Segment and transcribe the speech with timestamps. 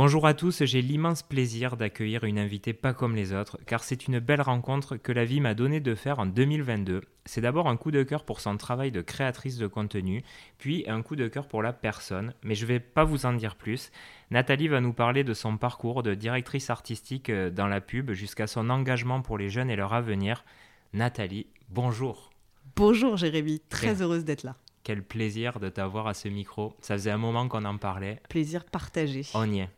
[0.00, 4.06] Bonjour à tous, j'ai l'immense plaisir d'accueillir une invitée pas comme les autres, car c'est
[4.06, 7.00] une belle rencontre que la vie m'a donné de faire en 2022.
[7.24, 10.22] C'est d'abord un coup de cœur pour son travail de créatrice de contenu,
[10.58, 13.56] puis un coup de cœur pour la personne, mais je vais pas vous en dire
[13.56, 13.90] plus.
[14.30, 18.46] Nathalie va nous parler de son parcours de directrice artistique euh, dans la pub jusqu'à
[18.46, 20.44] son engagement pour les jeunes et leur avenir.
[20.92, 22.30] Nathalie, bonjour.
[22.76, 24.54] Bonjour Jérémy, très heureuse d'être là.
[24.84, 26.76] Quel plaisir de t'avoir à ce micro.
[26.80, 28.22] Ça faisait un moment qu'on en parlait.
[28.28, 29.22] Plaisir partagé.
[29.34, 29.68] On y est.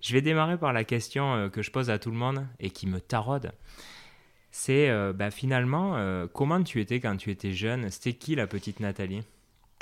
[0.00, 2.70] je vais démarrer par la question euh, que je pose à tout le monde et
[2.70, 3.52] qui me taraude.
[4.50, 7.90] C'est euh, bah, finalement, euh, comment tu étais quand tu étais jeune?
[7.90, 9.22] C'était qui la petite Nathalie?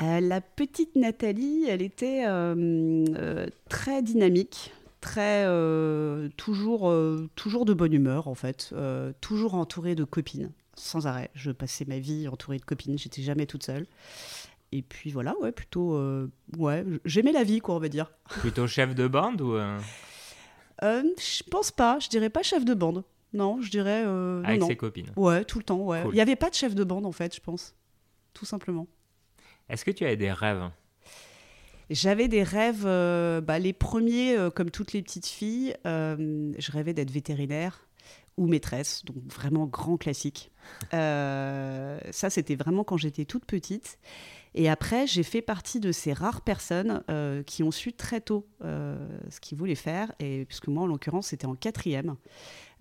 [0.00, 2.24] La petite Nathalie, elle était
[3.68, 5.46] très dynamique, très
[6.36, 6.92] toujours,
[7.36, 8.74] toujours de bonne humeur en fait,
[9.20, 11.30] toujours entourée de copines, sans arrêt.
[11.36, 13.86] Je passais ma vie entourée de copines, j'étais jamais toute seule.
[14.72, 15.94] Et puis voilà, ouais, plutôt.
[15.94, 18.10] Euh, ouais, j'aimais la vie, quoi, on va dire.
[18.40, 19.54] Plutôt chef de bande ou.
[19.54, 19.78] Euh...
[20.82, 23.04] euh je pense pas, je dirais pas chef de bande.
[23.34, 24.02] Non, je dirais.
[24.06, 25.10] Euh, Avec non, ses copines.
[25.16, 26.02] Ouais, tout le temps, ouais.
[26.06, 27.74] Il n'y avait pas de chef de bande, en fait, je pense.
[28.32, 28.86] Tout simplement.
[29.68, 30.70] Est-ce que tu avais des rêves?
[31.90, 37.86] J'avais des rêves, bah, les premiers, comme toutes les petites filles, je rêvais d'être vétérinaire
[38.36, 40.50] ou maîtresse, donc vraiment grand classique.
[40.90, 43.98] ça, c'était vraiment quand j'étais toute petite.
[44.54, 48.46] Et après, j'ai fait partie de ces rares personnes euh, qui ont su très tôt
[48.62, 48.98] euh,
[49.30, 50.12] ce qu'ils voulaient faire.
[50.18, 52.16] Et puisque moi, en l'occurrence, c'était en quatrième,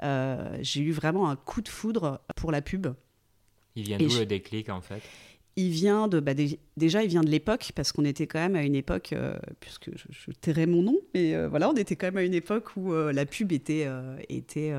[0.04, 2.88] euh, j'ai eu vraiment un coup de foudre pour la pub.
[3.76, 5.02] Il vient d'où le déclic en fait?
[5.56, 6.34] Il vient de bah,
[6.78, 9.14] déjà il vient de l'époque parce qu'on était quand même à une époque
[9.60, 12.76] puisque je, je, tairai mon nom mais voilà on était quand même à une époque
[12.78, 13.88] où la pub était
[14.30, 14.74] était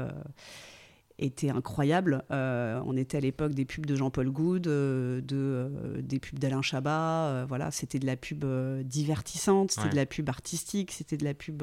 [1.18, 2.24] était incroyable.
[2.30, 6.38] Euh, on était à l'époque des pubs de Jean-Paul Goud, euh, de, euh, des pubs
[6.38, 7.44] d'Alain Chabat.
[7.46, 8.44] voilà, c'était de la pub
[8.82, 11.62] divertissante, c'était de la pub artistique, c'était de la pub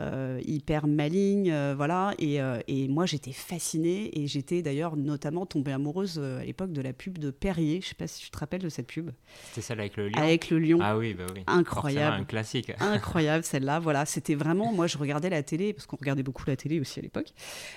[0.00, 2.14] euh, hyper maligne, euh, voilà.
[2.18, 6.80] Et, euh, et moi, j'étais fascinée et j'étais d'ailleurs notamment tombée amoureuse à l'époque de
[6.80, 7.80] la pub de Perrier.
[7.80, 9.10] Je sais pas si tu te rappelles de cette pub.
[9.48, 10.18] C'était celle avec le lion.
[10.18, 10.78] Avec le lion.
[10.80, 11.42] Ah oui, bah oui.
[11.46, 12.22] Incroyable.
[12.22, 12.72] un classique.
[12.80, 13.78] Incroyable celle-là.
[13.78, 14.72] Voilà, c'était vraiment.
[14.72, 17.32] Moi, je regardais la télé parce qu'on regardait beaucoup la télé aussi à l'époque.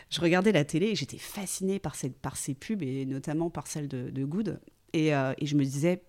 [0.10, 3.68] Je regardais la télé et j'étais fascinée par, cette, par ces pubs et notamment par
[3.68, 4.60] celle de, de Good.
[4.94, 6.02] Et, et, je me disais,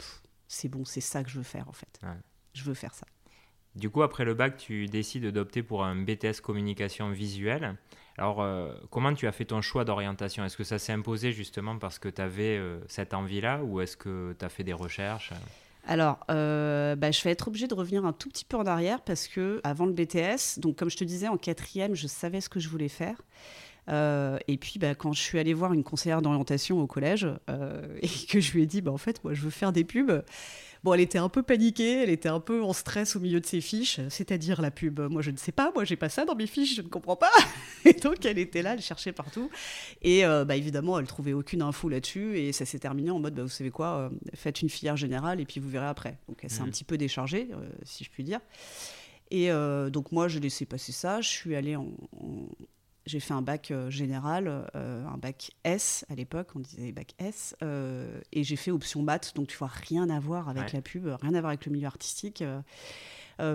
[0.47, 2.01] c'est bon, c'est ça que je veux faire en fait.
[2.53, 3.07] Je veux faire ça.
[3.77, 7.77] Du coup, après le bac, tu décides d'opter pour un BTS communication visuelle.
[8.17, 10.45] Alors, euh, comment tu as fait ton choix d'orientation?
[10.45, 13.97] Est-ce que ça s'est imposé justement parce que tu avais euh, cette envie-là ou est-ce
[13.97, 15.33] que tu as fait des recherches?
[15.87, 19.01] Alors, euh, bah, je vais être obligée de revenir un tout petit peu en arrière
[19.03, 22.49] parce que avant le BTS, donc comme je te disais, en quatrième, je savais ce
[22.49, 23.21] que je voulais faire.
[23.89, 27.27] et puis, bah, quand je suis allée voir une conseillère d'orientation au collège
[28.01, 30.23] et que je lui ai dit, bah, en fait, moi, je veux faire des pubs,
[30.85, 33.47] Bon, elle était un peu paniquée, elle était un peu en stress au milieu de
[33.47, 35.01] ses fiches, c'est-à-dire la pub.
[35.01, 37.17] Moi, je ne sais pas, moi, j'ai pas ça dans mes fiches, je ne comprends
[37.17, 37.31] pas.
[37.87, 39.49] Et donc, elle était là, elle cherchait partout.
[40.03, 42.39] Et euh, bah, évidemment, elle trouvait aucune info là-dessus.
[42.39, 45.41] Et ça s'est terminé en mode, bah, vous savez quoi, euh, faites une filière générale
[45.41, 46.19] et puis vous verrez après.
[46.29, 46.71] Donc, elle s'est un mmh.
[46.71, 48.41] petit peu déchargée, euh, si je puis dire.
[49.31, 49.49] Et
[49.91, 51.23] donc, moi, je laissais passer ça.
[51.23, 51.89] Je suis allée en
[53.07, 57.15] j'ai fait un bac euh, général, euh, un bac S à l'époque, on disait bac
[57.19, 60.81] S, euh, et j'ai fait option maths, donc tu vois, rien à voir avec la
[60.81, 62.43] pub, rien à voir avec le milieu artistique.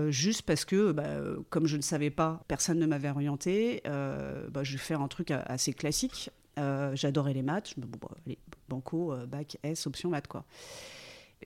[0.10, 1.18] juste parce que, bah,
[1.50, 5.32] comme je ne savais pas, personne ne m'avait orienté, bah, je vais faire un truc
[5.32, 6.30] assez classique.
[6.58, 8.34] J'adorais les maths, je me bon, bah,
[8.68, 10.46] banco, bac S, option maths, quoi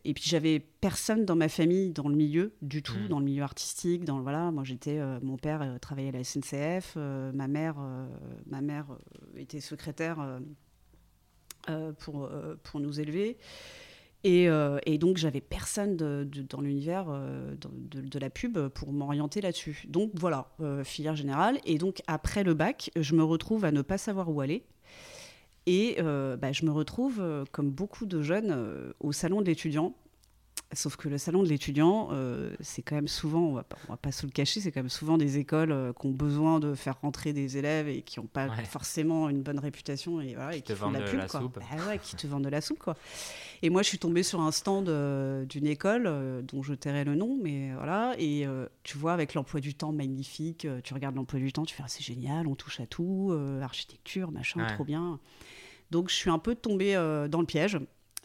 [0.06, 3.08] et puis j'avais personne dans ma famille dans le milieu du tout, mm.
[3.08, 4.06] dans le milieu artistique.
[4.06, 7.76] Dans voilà, moi j'étais, euh, mon père euh, travaillait à la SNCF, euh, ma mère,
[8.48, 8.88] ma mère
[9.38, 10.40] était secrétaire
[12.00, 12.30] pour
[12.64, 13.38] pour nous élever.
[14.26, 14.48] Et,
[14.86, 19.84] et donc j'avais personne de, dans l'univers de, de, la pub pour m'orienter là-dessus.
[19.90, 20.50] Donc voilà,
[20.84, 21.60] filière générale.
[21.66, 24.64] Et donc après le bac, je me retrouve à ne pas savoir où aller.
[25.66, 29.46] Et euh, bah, je me retrouve, euh, comme beaucoup de jeunes, euh, au salon de
[29.46, 29.94] l'étudiant.
[30.74, 32.10] Sauf que le salon de l'étudiant,
[32.60, 35.20] c'est quand même souvent, on va, va pas se le cacher, c'est quand même souvent
[35.20, 39.30] des écoles qui ont besoin de faire rentrer des élèves et qui n'ont pas forcément
[39.30, 41.20] une bonne réputation et, voilà, qui, te font de la pub.
[41.20, 41.60] La soupe.
[41.60, 42.80] Bah ouais, qui te vendent de la soupe.
[42.80, 42.96] Quoi.
[43.62, 44.90] Et moi, je suis tombée sur un stand
[45.48, 48.16] d'une école dont je tairai le nom, mais voilà.
[48.18, 48.48] Et
[48.82, 51.88] tu vois, avec l'emploi du temps magnifique, tu regardes l'emploi du temps, tu fais ah,
[51.88, 55.20] c'est génial, on touche à tout, architecture, machin, trop bien.
[55.94, 57.78] Donc je suis un peu tombée euh, dans le piège.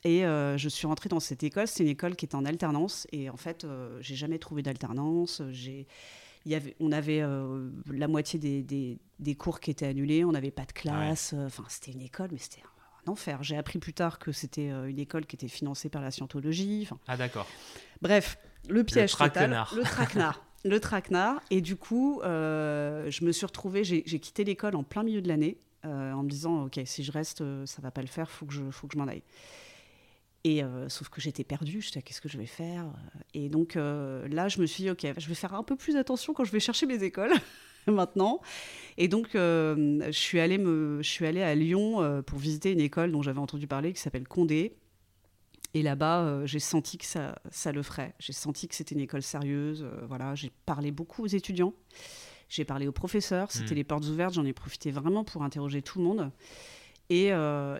[0.03, 1.67] Et euh, je suis rentrée dans cette école.
[1.69, 3.07] C'est une école qui était en alternance.
[3.13, 5.43] Et en fait, euh, j'ai jamais trouvé d'alternance.
[5.51, 5.87] J'ai,
[6.47, 7.23] y avait, on avait
[7.93, 10.25] la moitié des, des, cours qui étaient annulés.
[10.25, 11.35] On n'avait pas de classe.
[11.35, 12.63] Enfin, c'était une école, mais c'était
[13.07, 13.43] un enfer.
[13.43, 16.89] J'ai appris plus tard que c'était une école qui était financée par la scientologie.
[17.07, 17.47] ah d'accord.
[18.01, 18.39] Bref,
[18.71, 19.67] le piège le total.
[19.77, 20.43] Le traquenard.
[20.65, 21.43] le traquenard.
[21.51, 25.59] Et du coup, je me suis retrouvée, j'ai quitté l'école en plein milieu de l'année
[25.85, 28.71] en me disant, ok, si je reste, ça va pas le faire, faut que je,
[28.71, 29.23] faut que je m'en aille.
[30.45, 32.87] Et sauf que j'étais perdue, je disais qu'est-ce que je vais faire
[33.35, 36.35] Et donc là, je me suis dit ok, je vais faire un peu plus attention
[36.35, 37.33] quand je vais chercher mes écoles.
[37.93, 38.41] maintenant.
[38.97, 42.73] Et donc, euh, je, suis allée me, je suis allée à Lyon euh, pour visiter
[42.73, 44.77] une école dont j'avais entendu parler qui s'appelle Condé.
[45.75, 48.15] Et là-bas, euh, j'ai senti que ça, ça le ferait.
[48.19, 49.87] J'ai senti que c'était une école sérieuse.
[50.09, 51.75] voilà, j'ai parlé beaucoup aux étudiants.
[52.49, 53.51] J'ai parlé aux professeurs.
[53.51, 53.79] C'était hmm.
[53.79, 54.35] les portes ouvertes.
[54.35, 56.31] J'en ai profité vraiment pour interroger tout le monde.
[57.11, 57.31] Et,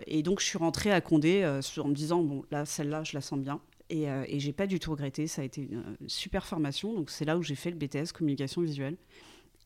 [0.07, 3.21] et donc, je suis rentrée à Condé en me disant bon, là, celle-là, je la
[3.21, 3.61] sens bien.
[3.91, 5.27] Et, et j'ai pas du tout regretté.
[5.27, 6.93] Ça a été une super formation.
[6.93, 8.97] Donc, c'est là où j'ai fait le BTS communication visuelle.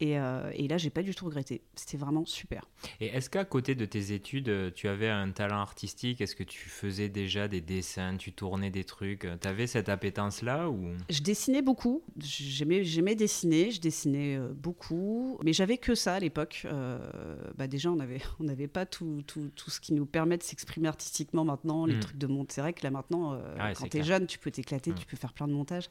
[0.03, 1.61] Et, euh, et, là, j'ai pas du tout regretté.
[1.75, 2.65] C'était vraiment super.
[2.99, 6.19] Et est-ce qu'à côté de tes études, euh, tu avais un talent artistique?
[6.19, 9.25] Est-ce que tu faisais déjà des dessins, tu tournais des trucs?
[9.41, 10.89] Tu avais cette appétence-là ou?
[11.09, 12.03] Je dessinais beaucoup.
[12.17, 13.71] J'aimais, j'aimais dessiner.
[13.71, 15.39] Je dessinais euh, beaucoup.
[15.41, 16.67] Mais j'avais que ça à l'époque.
[17.57, 20.43] bah déjà, on n'avait on avait pas tout, tout, tout, ce qui nous permet de
[20.43, 22.01] s'exprimer artistiquement maintenant, les hmm.
[22.01, 22.55] trucs de montage.
[22.55, 24.95] C'est vrai que là maintenant, ah quand tu es jeune, tu peux t'éclater, hmm.
[24.95, 25.89] tu peux faire plein de montages.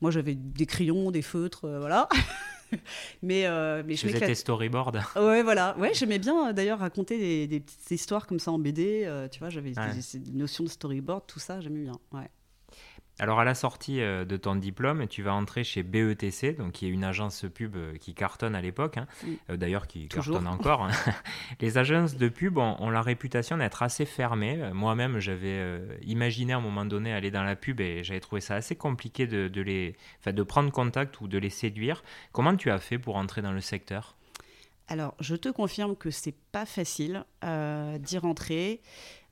[0.00, 2.08] Moi, j'avais des crayons, des feutres, voilà.
[3.22, 4.92] mais, euh, mais je tes storyboards.
[5.16, 5.76] Ouais, voilà.
[5.78, 9.04] Ouais, j'aimais bien euh, d'ailleurs raconter des, petites histoires comme ça en BD.
[9.04, 11.98] Euh, tu vois, j'avais des, des, notions de storyboard, tout ça, j'aimais bien.
[12.12, 12.28] Ouais.
[13.18, 16.86] Alors à la sortie euh, de ton diplôme, tu vas entrer chez BETC, donc qui
[16.86, 19.06] est une agence pub euh, qui cartonne à l'époque, hein.
[19.48, 20.84] euh, d'ailleurs qui cartonne encore.
[20.84, 20.90] Hein.
[21.60, 24.70] Les agences de pub ont, la réputation d'être assez fermées.
[24.72, 28.54] Moi-même, j'avais imaginé à un moment donné aller dans la pub et j'avais trouvé ça
[28.54, 32.04] assez compliqué de, les, de prendre contact ou de les séduire.
[32.32, 34.16] Comment tu as fait pour entrer dans le secteur?
[34.88, 38.80] Alors, je te confirme que c'est pas facile d'y rentrer.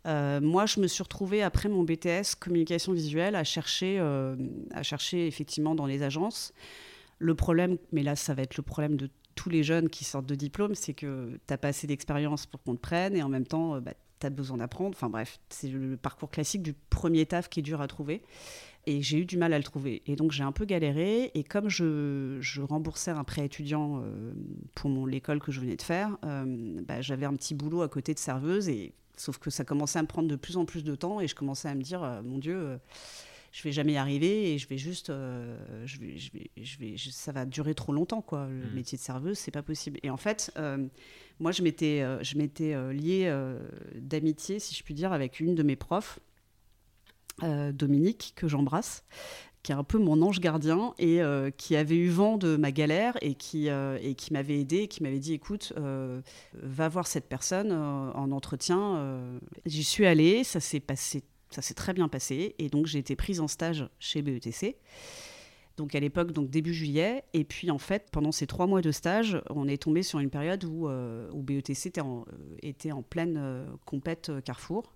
[0.06, 4.36] Euh, moi, je me suis retrouvée après mon BTS communication visuelle à chercher, euh,
[4.72, 6.52] à chercher effectivement dans les agences.
[7.18, 10.26] Le problème, mais là, ça va être le problème de tous les jeunes qui sortent
[10.26, 13.28] de diplôme, c'est que tu n'as pas assez d'expérience pour qu'on te prenne et en
[13.28, 14.90] même temps, euh, bah, tu as besoin d'apprendre.
[14.94, 18.22] Enfin bref, c'est le parcours classique du premier taf qui est dur à trouver.
[18.86, 20.02] Et j'ai eu du mal à le trouver.
[20.06, 21.30] Et donc j'ai un peu galéré.
[21.34, 24.04] Et comme je, remboursais un prêt étudiant
[24.74, 28.18] pour l'école que je venais de faire, bah, j'avais un petit boulot à côté de
[28.18, 28.68] serveuse.
[28.68, 31.28] Et Sauf que ça commençait à me prendre de plus en plus de temps et
[31.28, 32.76] je commençais à me dire, euh, mon Dieu, euh,
[33.52, 35.56] je vais jamais y arriver et je vais juste, euh,
[35.86, 38.48] je vais, je vais, je vais, ça va durer trop longtemps quoi.
[38.48, 38.74] Le mmh.
[38.74, 40.00] métier de serveuse, c'est pas possible.
[40.02, 40.52] Et en fait,
[41.38, 43.32] moi, je m'étais, je m'étais liée
[43.94, 46.18] d'amitié, si je puis dire, avec une de mes profs.
[47.72, 49.04] Dominique, que j'embrasse,
[49.64, 52.70] qui est un peu mon ange gardien et euh, qui avait eu vent de ma
[52.70, 56.20] galère et qui, euh, et qui m'avait aidé et qui m'avait dit écoute, euh,
[56.52, 59.40] va voir cette personne en entretien.
[59.64, 63.16] J'y suis allée, ça s'est passé, ça s'est très bien passé et donc j'ai été
[63.16, 64.76] prise en stage chez BETC.
[65.78, 68.92] Donc à l'époque, donc début juillet, et puis en fait pendant ces trois mois de
[68.92, 72.26] stage, on est tombé sur une période où, où BETC était en,
[72.62, 74.92] était en pleine compète Carrefour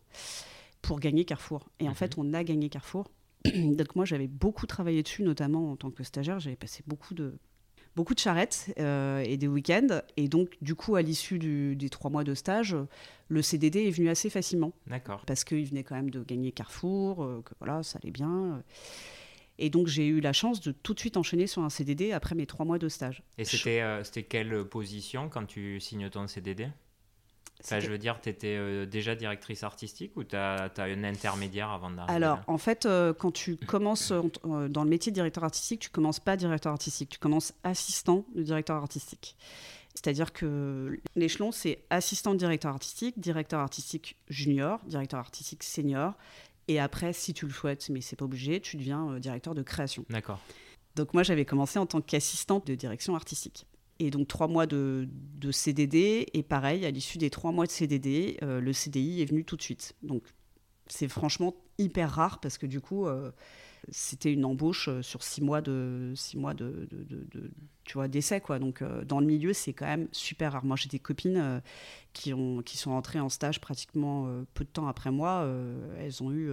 [0.83, 1.69] pour gagner Carrefour.
[1.81, 1.95] Et en mhm.
[1.95, 3.11] fait, on a gagné Carrefour
[3.55, 6.41] Donc moi, j'avais beaucoup travaillé dessus, notamment en tant que stagiaire.
[6.41, 7.39] J'avais passé beaucoup de,
[7.99, 10.01] beaucoup de charrettes euh, et des week-ends.
[10.17, 12.77] Et donc, du coup, à l'issue des trois mois de stage,
[13.29, 14.73] le CDD est venu assez facilement.
[14.87, 15.23] D'accord.
[15.27, 18.63] Parce qu'il venait quand même de gagner Carrefour, euh, que voilà, ça allait bien.
[19.59, 22.37] Et donc, j'ai eu la chance de tout de suite enchaîner sur un CDD après
[22.37, 23.25] mes trois mois de stage.
[23.37, 26.69] Et c'était euh, quelle position quand tu signes ton CDD
[27.65, 31.91] je veux dire, tu étais euh, déjà directrice artistique ou tu as, un intermédiaire avant
[31.91, 35.81] d'arriver Alors, en fait, euh, quand tu commences euh, dans le métier de directeur artistique,
[35.81, 39.37] tu commences pas directeur artistique, tu commences assistant de directeur artistique.
[39.95, 46.15] C'est-à-dire que l'échelon, c'est assistant de directeur artistique, directeur artistique junior, directeur artistique senior.
[46.69, 50.05] Et après, si tu le souhaites, mais c'est pas obligé, tu deviens directeur de création.
[50.11, 50.39] D'accord.
[50.95, 53.67] Donc moi, j'avais commencé en tant qu'assistante de direction artistique.
[54.01, 55.09] Et donc trois mois de,
[55.51, 59.45] CDD, et pareil, à l'issue des trois mois de CDD, euh, le CDI est venu
[59.45, 59.97] tout de suite.
[60.03, 60.23] Donc
[60.87, 63.33] c'est franchement hyper rare parce que du coup, euh,
[63.91, 66.89] c'était une embauche euh, sur six mois de six mois de,
[67.85, 68.61] tu vois d'essai quoi.
[68.61, 70.65] Donc dans le milieu, c'est quand même super rare.
[70.65, 71.61] Moi, j'ai des copines
[72.13, 75.49] qui ont qui sont entrées en stage pratiquement peu de temps après moi.
[75.99, 76.53] elles ont eu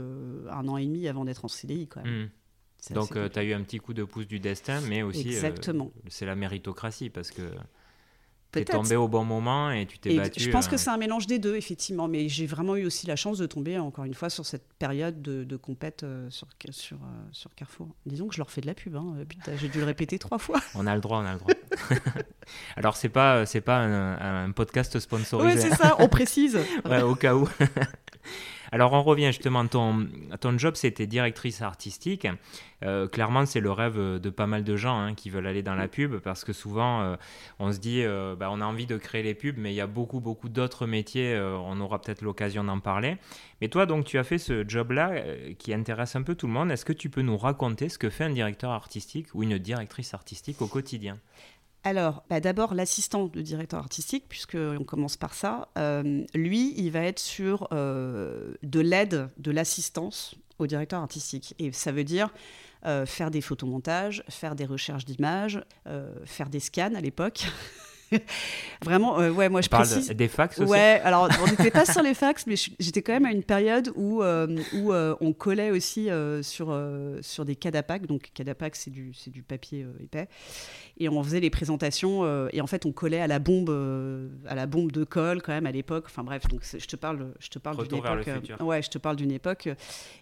[0.49, 2.23] un an et demi avant d'être en CDI quand même.
[2.23, 2.29] Mmh.
[2.91, 5.32] Donc, euh, tu as eu un petit coup de pouce du destin, mais aussi, euh,
[5.32, 5.91] Exactement.
[6.08, 7.41] c'est la méritocratie, parce que
[8.51, 10.39] tu es tombé au bon moment et tu t'es battu.
[10.39, 13.08] Je pense que euh, c'est un mélange des deux, effectivement, mais j'ai vraiment eu aussi
[13.08, 17.00] la chance de tomber, encore une fois, sur cette période de, de compète sur, sur,
[17.32, 17.89] sur, Carrefour.
[18.05, 19.15] Disons que je leur fais de la pub, hein.
[19.58, 20.62] j'ai dû le répéter trois fois.
[20.75, 21.53] On a le droit, on a le droit.
[22.75, 25.55] Alors, c'est pas, c'est pas un, un, podcast sponsorisé.
[25.55, 26.60] Oui, c'est ça, on précise.
[26.86, 27.50] ouais, au cas où.
[28.72, 30.07] Alors on revient justement, ton,
[30.39, 32.27] ton job c'était directrice artistique.
[32.84, 35.75] Euh, clairement c'est le rêve de pas mal de gens hein, qui veulent aller dans
[35.75, 37.15] la pub parce que souvent euh,
[37.57, 39.81] on se dit euh, bah, on a envie de créer les pubs mais il y
[39.81, 43.17] a beaucoup beaucoup d'autres métiers, on aura peut-être l'occasion d'en parler.
[43.62, 45.13] Mais toi donc tu as fait ce job-là
[45.57, 46.72] qui intéresse un peu tout le monde.
[46.72, 50.13] Est-ce que tu peux nous raconter ce que fait un directeur artistique ou une directrice
[50.13, 51.17] artistique au quotidien?
[51.85, 57.01] Alors, bah, d'abord, l'assistant de directeur artistique, puisqu'on commence par ça, euh, lui, il va
[57.01, 61.53] être sur euh, de l'aide, de l'assistance au directeur artistique.
[61.59, 62.33] Et ça veut dire
[62.87, 65.63] euh, faire des photomontages, faire des recherches d'images,
[66.25, 67.45] faire des scans à l'époque.
[68.83, 70.09] Vraiment, euh, ouais, moi je précise.
[70.09, 73.25] Des fax aussi Ouais, alors on n'était pas sur les fax, mais j'étais quand même
[73.25, 76.09] à une période où, euh, où euh, on collait aussi
[76.41, 76.77] sur,
[77.21, 78.05] sur des cadapacs.
[78.05, 80.27] Donc, cadapac, c'est du, du papier épais.
[80.97, 83.69] Et on faisait les présentations, et en fait, on collait à la bombe,
[84.47, 86.05] à la bombe de colle quand même à l'époque.
[86.07, 88.62] Enfin bref, donc je te parle, je te parle d'une époque.
[88.62, 89.69] ouais, je te parle d'une époque.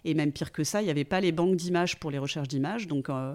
[0.04, 2.48] Et même pire que ça, il n'y avait pas les banques d'images pour les recherches
[2.48, 2.86] d'images.
[2.86, 3.34] Donc, ah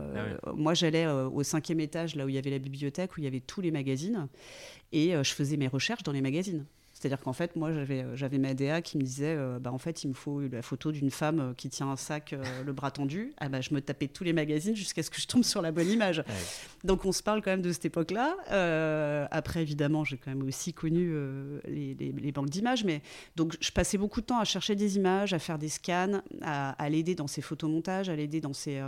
[0.56, 3.28] moi, j'allais au cinquième étage, là où il y avait la bibliothèque, où il y
[3.28, 4.28] avait tous les magazines
[4.92, 6.66] et euh, je faisais mes recherches dans les magazines.
[6.94, 10.04] C'est-à-dire qu'en fait, moi, j'avais, euh, ma DA qui me disait, euh, bah, en fait,
[10.04, 13.32] il me faut la photo d'une femme qui tient un sac, le bras tendu.
[13.38, 15.72] Ah, bah, je me tapais tous les magazines jusqu'à ce que je tombe sur la
[15.72, 16.26] bonne image.
[16.84, 18.36] Donc, on se parle quand même de cette époque-là.
[19.32, 21.14] après, évidemment, j'ai quand même aussi connu
[21.66, 22.84] les, les, banques d'images.
[22.84, 23.02] Mais
[23.38, 26.90] donc, je passais beaucoup de temps à chercher des images, à faire des scans, à,
[26.90, 28.82] l'aider dans ses photomontages, à l'aider dans ses.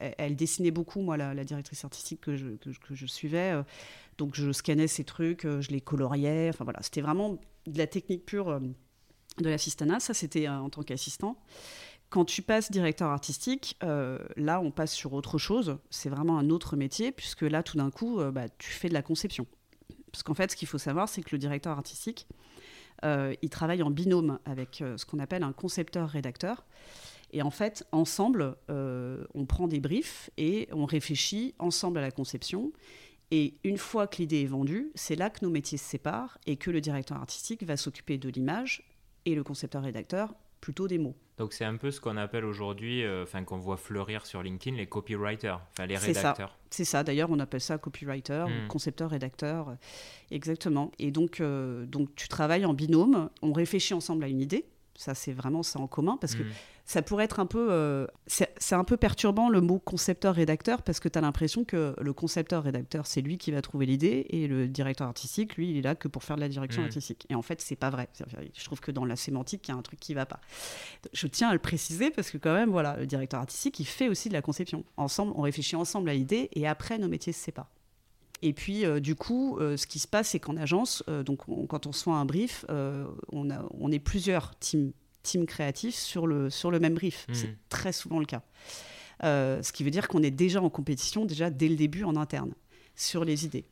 [0.00, 3.54] elle dessinait beaucoup, moi, la, directrice artistique que je, que, que je suivais
[4.20, 6.50] donc je scannais ces trucs, euh, je les coloriais.
[6.50, 8.60] Enfin voilà, c'était vraiment de la technique pure euh,
[9.38, 9.98] de l'assistanat.
[9.98, 11.38] Ça, c'était euh, en tant qu'assistant.
[12.10, 15.78] Quand tu passes directeur artistique, là, on passe sur autre chose.
[15.90, 19.02] C'est vraiment un autre métier, puisque là, tout d'un coup, bah, tu fais de la
[19.02, 19.46] conception.
[20.10, 22.26] Parce qu'en fait, ce qu'il faut savoir, c'est que le directeur artistique,
[23.04, 26.66] il travaille en binôme avec ce qu'on appelle un concepteur-rédacteur.
[27.30, 32.72] Et en fait, ensemble, on prend des briefs et on réfléchit ensemble à la conception.
[33.30, 36.56] Et une fois que l'idée est vendue, c'est là que nos métiers se séparent et
[36.56, 38.82] que le directeur artistique va s'occuper de l'image
[39.24, 41.14] et le concepteur-rédacteur plutôt des mots.
[41.38, 44.76] Donc c'est un peu ce qu'on appelle aujourd'hui, euh, enfin qu'on voit fleurir sur LinkedIn,
[44.76, 46.58] les copywriters, enfin les rédacteurs.
[46.68, 48.68] C'est ça, d'ailleurs on appelle ça copywriter, hmm.
[48.68, 49.76] concepteur-rédacteur,
[50.30, 50.92] exactement.
[50.98, 55.14] Et donc, euh, donc tu travailles en binôme, on réfléchit ensemble à une idée, ça
[55.14, 56.52] c'est vraiment ça en commun, parce que hmm
[56.90, 57.68] ça pourrait être un peu.
[57.70, 62.12] Euh, c'est un peu perturbant le mot concepteur-rédacteur parce que tu as l'impression que le
[62.12, 65.94] concepteur-rédacteur, c'est lui qui va trouver l'idée et le directeur artistique, lui, il est là
[65.94, 66.86] que pour faire de la direction mmh.
[66.86, 67.26] artistique.
[67.30, 68.08] Et en fait, c'est pas vrai.
[68.52, 70.40] Je trouve que dans la sémantique, il y a un truc qui va pas.
[71.12, 74.08] Je tiens à le préciser parce que, quand même, voilà, le directeur artistique, il fait
[74.08, 74.84] aussi de la conception.
[74.96, 77.70] Ensemble, on réfléchit ensemble à l'idée et après, nos métiers se séparent.
[78.42, 81.86] Et puis, euh, du coup, euh, ce qui se passe, c'est qu'en agence, donc quand
[81.86, 84.90] on soit un brief, on, a, on est plusieurs teams
[85.22, 87.26] team créatif sur le, sur le même brief.
[87.28, 87.34] Hmm.
[87.34, 88.42] C'est très souvent le cas.
[89.22, 92.16] Euh, ce qui veut dire qu'on est déjà en compétition, déjà dès le début en
[92.16, 92.52] interne,
[92.96, 93.64] sur les idées.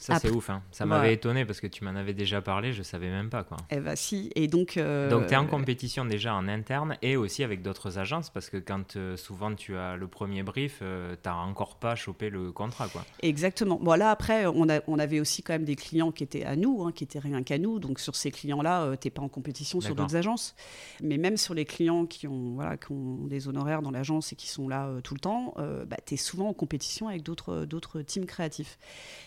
[0.00, 0.50] Ça, c'est ouf.
[0.50, 0.62] Hein.
[0.70, 3.44] Ça m'avait étonné parce que tu m'en avais déjà parlé, je savais même pas.
[3.44, 3.56] Quoi.
[3.70, 4.30] Eh bah, si.
[4.34, 4.76] Et donc.
[4.76, 8.48] Euh, donc, tu es en compétition déjà en interne et aussi avec d'autres agences parce
[8.50, 12.30] que quand euh, souvent tu as le premier brief, euh, tu n'as encore pas chopé
[12.30, 12.88] le contrat.
[12.88, 13.04] Quoi.
[13.22, 13.78] Exactement.
[13.80, 16.56] Bon, là, après, on, a, on avait aussi quand même des clients qui étaient à
[16.56, 17.78] nous, hein, qui étaient rien qu'à nous.
[17.78, 20.54] Donc, sur ces clients-là, tu n'es pas en compétition sur d'autres agences.
[21.02, 24.36] Mais même sur les clients qui ont, voilà, qui ont des honoraires dans l'agence et
[24.36, 25.54] qui sont là tout le temps,
[25.86, 28.78] bah, tu es souvent en compétition avec d'autres teams créatifs.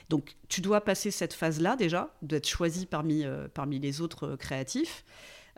[0.09, 4.37] Donc, tu dois passer cette phase-là déjà, d'être choisi parmi, euh, parmi les autres euh,
[4.37, 5.05] créatifs.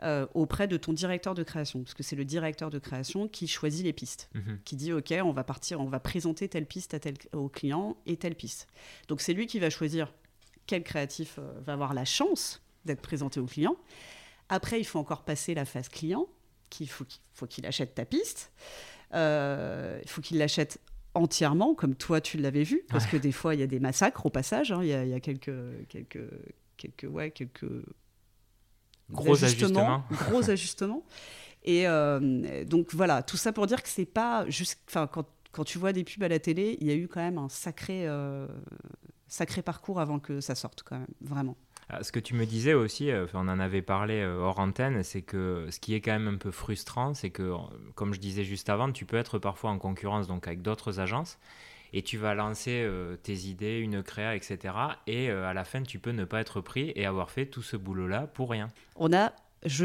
[0.02, 3.46] Euh, auprès de ton directeur de création, parce que c'est le directeur de création qui
[3.46, 4.58] choisit les pistes, mhm.
[4.64, 7.96] qui dit ok, on va partir, on va présenter telle piste à tel, au client
[8.04, 8.66] et telle piste.
[9.06, 10.12] Donc c'est lui qui va choisir
[10.66, 13.76] quel créatif va avoir la chance d'être présenté au client.
[14.48, 16.26] Après, il faut encore passer la phase client,
[16.70, 17.06] qu'il faut
[17.48, 18.52] qu'il achète ta piste.
[19.12, 20.80] il faut qu'il l'achète
[21.14, 24.26] entièrement, comme toi tu l'avais vu, parce que des fois il y a des massacres
[24.26, 24.80] au passage, hein.
[24.82, 25.52] il, y a, quelques,
[25.88, 26.28] quelques,
[26.76, 27.66] quelques, ouais, quelques
[29.10, 31.04] gros ajustements, gros ajustements.
[31.64, 35.64] Et euh, donc voilà, tout ça pour dire que c'est pas juste, enfin quand, quand,
[35.64, 38.06] tu vois des pubs à la télé, il y a eu quand même un sacré,
[38.06, 38.46] euh,
[39.28, 41.56] sacré parcours avant que ça sorte quand même, vraiment.
[41.90, 45.02] Ah, ce que tu me disais aussi, euh, on en avait parlé euh, hors antenne,
[45.02, 47.54] c'est que ce qui est quand même un peu frustrant, c'est que,
[47.94, 51.38] comme je disais juste avant, tu peux être parfois en concurrence donc avec d'autres agences
[51.92, 54.74] et tu vas lancer euh, tes idées, une créa, etc.
[55.06, 57.76] Et à la fin, tu peux ne pas être pris et avoir fait tout ce
[57.76, 58.70] boulot-là pour rien.
[58.96, 59.32] On a,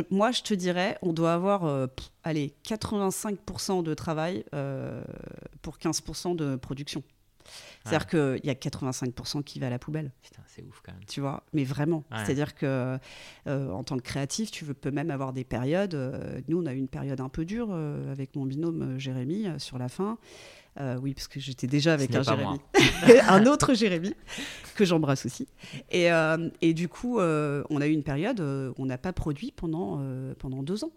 [0.10, 1.88] moi, je te dirais, on doit avoir,
[2.24, 4.44] allez, 85% de travail
[5.62, 7.04] pour 15% de production.
[7.86, 10.12] C'est-à-dire qu'il y a 85% qui va à la poubelle.
[10.22, 11.02] Putain, c'est ouf quand même.
[11.08, 12.04] Tu vois, mais vraiment.
[12.12, 12.18] Ouais.
[12.26, 12.98] C'est-à-dire que
[13.48, 15.94] euh, en tant que créatif, tu veux- peux même avoir des périodes.
[15.96, 19.48] euh, nous, on a eu une période un peu dure euh, avec mon binôme Jérémy
[19.58, 20.18] sur la fin.
[21.02, 22.60] Oui, parce que j'étais déjà avec un Jérémy.
[23.28, 24.14] un autre Jérémy,
[24.76, 25.46] que j'embrasse aussi.
[25.92, 26.08] Et,
[26.62, 30.02] et du coup, on a eu une période où on n'a pas produit pendant,
[30.38, 30.92] pendant deux ans.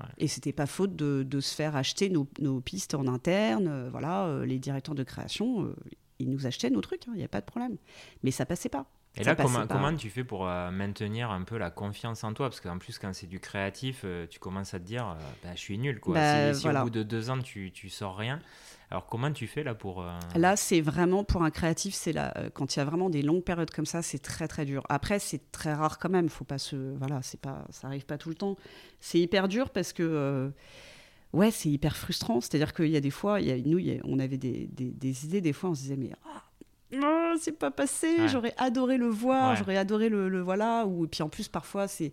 [0.00, 0.08] Ouais.
[0.18, 3.68] Et c'était pas faute de, de se faire acheter nos, nos pistes en interne.
[3.68, 5.74] euh, voilà, euh, les directeurs de création, euh,
[6.18, 7.76] ils nous achetaient nos trucs, il n'y a pas de problème.
[8.22, 8.86] Mais ça passait pas.
[9.16, 9.74] Et Ça là, comment, passait pas.
[9.74, 12.48] comment tu fais pour maintenir un peu la confiance en toi?
[12.48, 15.78] Parce qu'en plus, quand c'est du créatif, tu commences à te dire, bah, je suis
[15.78, 15.98] nul.
[15.98, 16.14] Quoi.
[16.14, 16.82] Bah, si si voilà.
[16.82, 18.40] au bout de deux ans, tu, tu sors rien,
[18.90, 20.02] alors comment tu fais là pour...
[20.02, 23.08] euh, Là, c'est vraiment pour un créatif, c'est là euh, quand il y a vraiment
[23.10, 24.82] des longues périodes comme ça, c'est très très dur.
[24.88, 26.28] Après, c'est très rare quand même.
[26.28, 28.56] Faut pas se, voilà, c'est pas, ça arrive pas tout le temps.
[29.00, 30.48] C'est hyper dur parce que, euh,
[31.32, 32.40] ouais, c'est hyper frustrant.
[32.40, 34.38] C'est-à-dire qu'il y a des fois, il y a, nous, il y a- on avait
[34.38, 35.40] des, des- des idées.
[35.40, 36.42] Des fois, on se disait mais ah,
[36.92, 38.16] non, c'est pas passé.
[38.18, 38.28] Ouais.
[38.28, 39.50] J'aurais adoré le voir.
[39.52, 39.56] Ouais.
[39.56, 40.84] J'aurais adoré le, le voilà.
[40.86, 42.12] Ou et puis en plus, parfois, c'est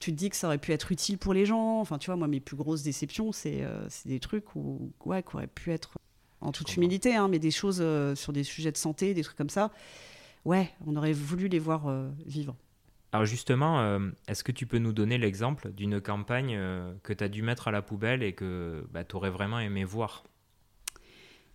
[0.00, 1.80] tu te dis que ça aurait pu être utile pour les gens.
[1.80, 5.22] Enfin, tu vois, moi, mes plus grosses déceptions, c'est euh, c'est des trucs où, ouais,
[5.24, 5.98] qui auraient pu être,
[6.40, 9.36] en toute humilité, hein, mais des choses euh, sur des sujets de santé, des trucs
[9.36, 9.70] comme ça.
[10.44, 12.56] Ouais, on aurait voulu les voir euh, vivre.
[13.12, 17.24] Alors justement, euh, est-ce que tu peux nous donner l'exemple d'une campagne euh, que tu
[17.24, 20.24] as dû mettre à la poubelle et que bah, tu aurais vraiment aimé voir?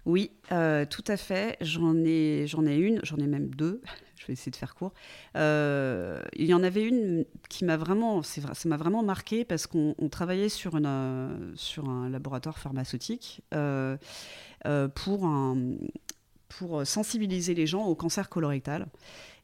[0.05, 1.57] Oui, tout à fait.
[1.61, 3.81] J'en ai, j'en ai une, j'en ai même deux.
[4.23, 4.93] Je vais essayer de faire court.
[5.35, 9.67] Euh, il y en avait une qui m'a vraiment, vrai, ça m'a vraiment marqué parce
[9.67, 13.97] qu'on on travaillait euh, sur un laboratoire pharmaceutique euh,
[14.95, 18.87] pour sensibiliser les gens au cancer colorectal.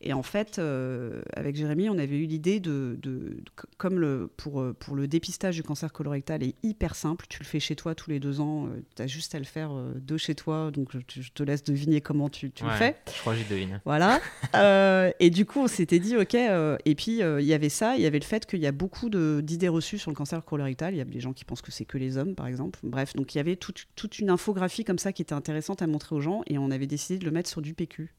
[0.01, 3.44] Et en fait, euh, avec Jérémy, on avait eu l'idée de, de- de-
[3.77, 7.46] comme le, pour, euh, pour le dépistage du cancer colorectal est hyper simple, tu le
[7.46, 10.15] fais chez toi tous les deux ans, tu as juste à le faire euh, de
[10.18, 12.96] chez toi, donc je, je te laisse deviner comment tu, tu le fais.
[13.13, 13.75] Je crois que j'ai deviné.
[13.86, 14.20] Voilà.
[14.56, 16.34] Euh, et du coup, on s'était dit, OK.
[16.34, 17.96] euh, et puis, euh, il y avait ça.
[17.96, 20.94] Il y avait le fait qu'il y a beaucoup d'idées reçues sur le cancer colorectal.
[20.96, 22.79] Il y a des gens qui pensent que c'est que les hommes, par exemple.
[22.84, 25.88] Bref, donc il y avait toute, toute une infographie comme ça qui était intéressante à
[25.88, 26.42] montrer aux gens.
[26.48, 28.14] Et on avait décidé de le mettre sur du PQ.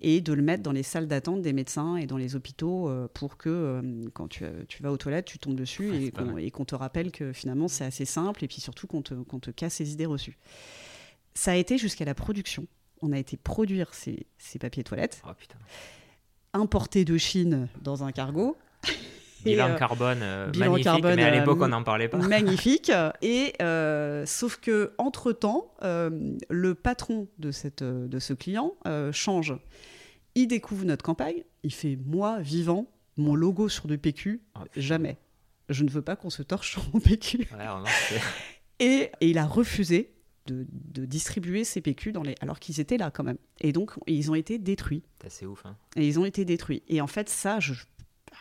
[0.00, 3.08] Et de le mettre dans les salles d'attente des médecins et dans les hôpitaux euh,
[3.14, 6.24] pour que euh, quand tu, tu vas aux toilettes, tu tombes dessus Ouais, et qu'on
[6.26, 6.44] mal.
[6.44, 9.40] et qu'on te rappelle que finalement c'est assez simple et puis surtout qu'on te, qu'on
[9.40, 10.36] te casse ces idées reçues.
[11.34, 12.66] Ça a été jusqu'à la production.
[13.02, 15.56] On a été produire ces, ces papiers toilettes Oh putain.
[16.52, 18.56] importé de Chine dans un cargo.
[19.44, 22.18] Bilan euh, carbone euh, bilan magnifique, carbone, mais à euh, l'époque, on n'en parlait pas.
[22.18, 22.90] magnifique.
[23.22, 28.74] Et euh, sauf que entre temps, le patron de cette de ce client
[29.12, 29.54] change.
[30.34, 31.44] Il découvre notre campagne.
[31.62, 34.42] Il fait moi vivant mon logo sur du PQ.
[34.54, 34.80] Oh, putain.
[34.80, 35.16] Jamais.
[35.70, 37.38] Je ne veux pas qu'on se torche sur mon PQ.
[37.38, 38.18] Ouais,
[38.78, 40.12] Et, et il a refusé
[40.46, 43.38] de, de distribuer ces PQ dans les alors qu'ils étaient là quand même.
[43.60, 45.02] Et donc ils ont été détruits.
[45.28, 45.64] C'est ouf.
[45.64, 45.76] Hein.
[45.96, 46.82] Et ils ont été détruits.
[46.88, 47.72] Et en fait ça je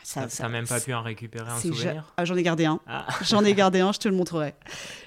[0.03, 2.13] ça, ça- même pas pu en récupérer un souvenir?
[2.17, 2.79] Ah, j'en ai gardé un.
[2.87, 4.53] Ah, J'en ai gardé un, je te le montrerai.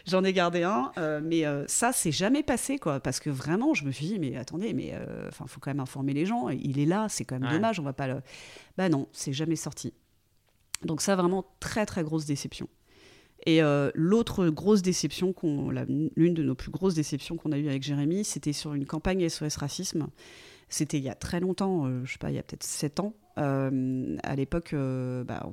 [0.07, 2.99] J'en ai gardé un, euh, mais euh, ça, c'est jamais passé, quoi.
[3.01, 5.81] Parce que vraiment, je me suis dit, mais attendez, mais euh, enfin, faut quand même
[5.81, 6.49] informer les gens.
[6.49, 7.55] Il est là, c'est quand même Ouais.
[7.55, 8.21] dommage, on va pas le.
[8.77, 9.93] Bah non, c'est jamais sorti.
[10.85, 12.69] Donc ça, vraiment très très grosse déception.
[13.47, 15.33] Et euh, l'autre grosse déception,
[16.17, 19.29] l'une de nos plus grosses déceptions qu'on a eues avec Jérémy, c'était sur une campagne
[19.29, 20.09] SOS Racisme.
[20.69, 23.01] C'était il y a très longtemps, euh, je sais pas, il y a peut-être 7
[23.01, 23.15] ans.
[23.39, 25.47] Euh, à l'époque, euh, bah,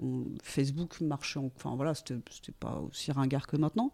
[0.43, 2.15] Facebook marchait, en- enfin voilà, c'était,
[2.59, 3.91] pas aussi ringard que maintenant.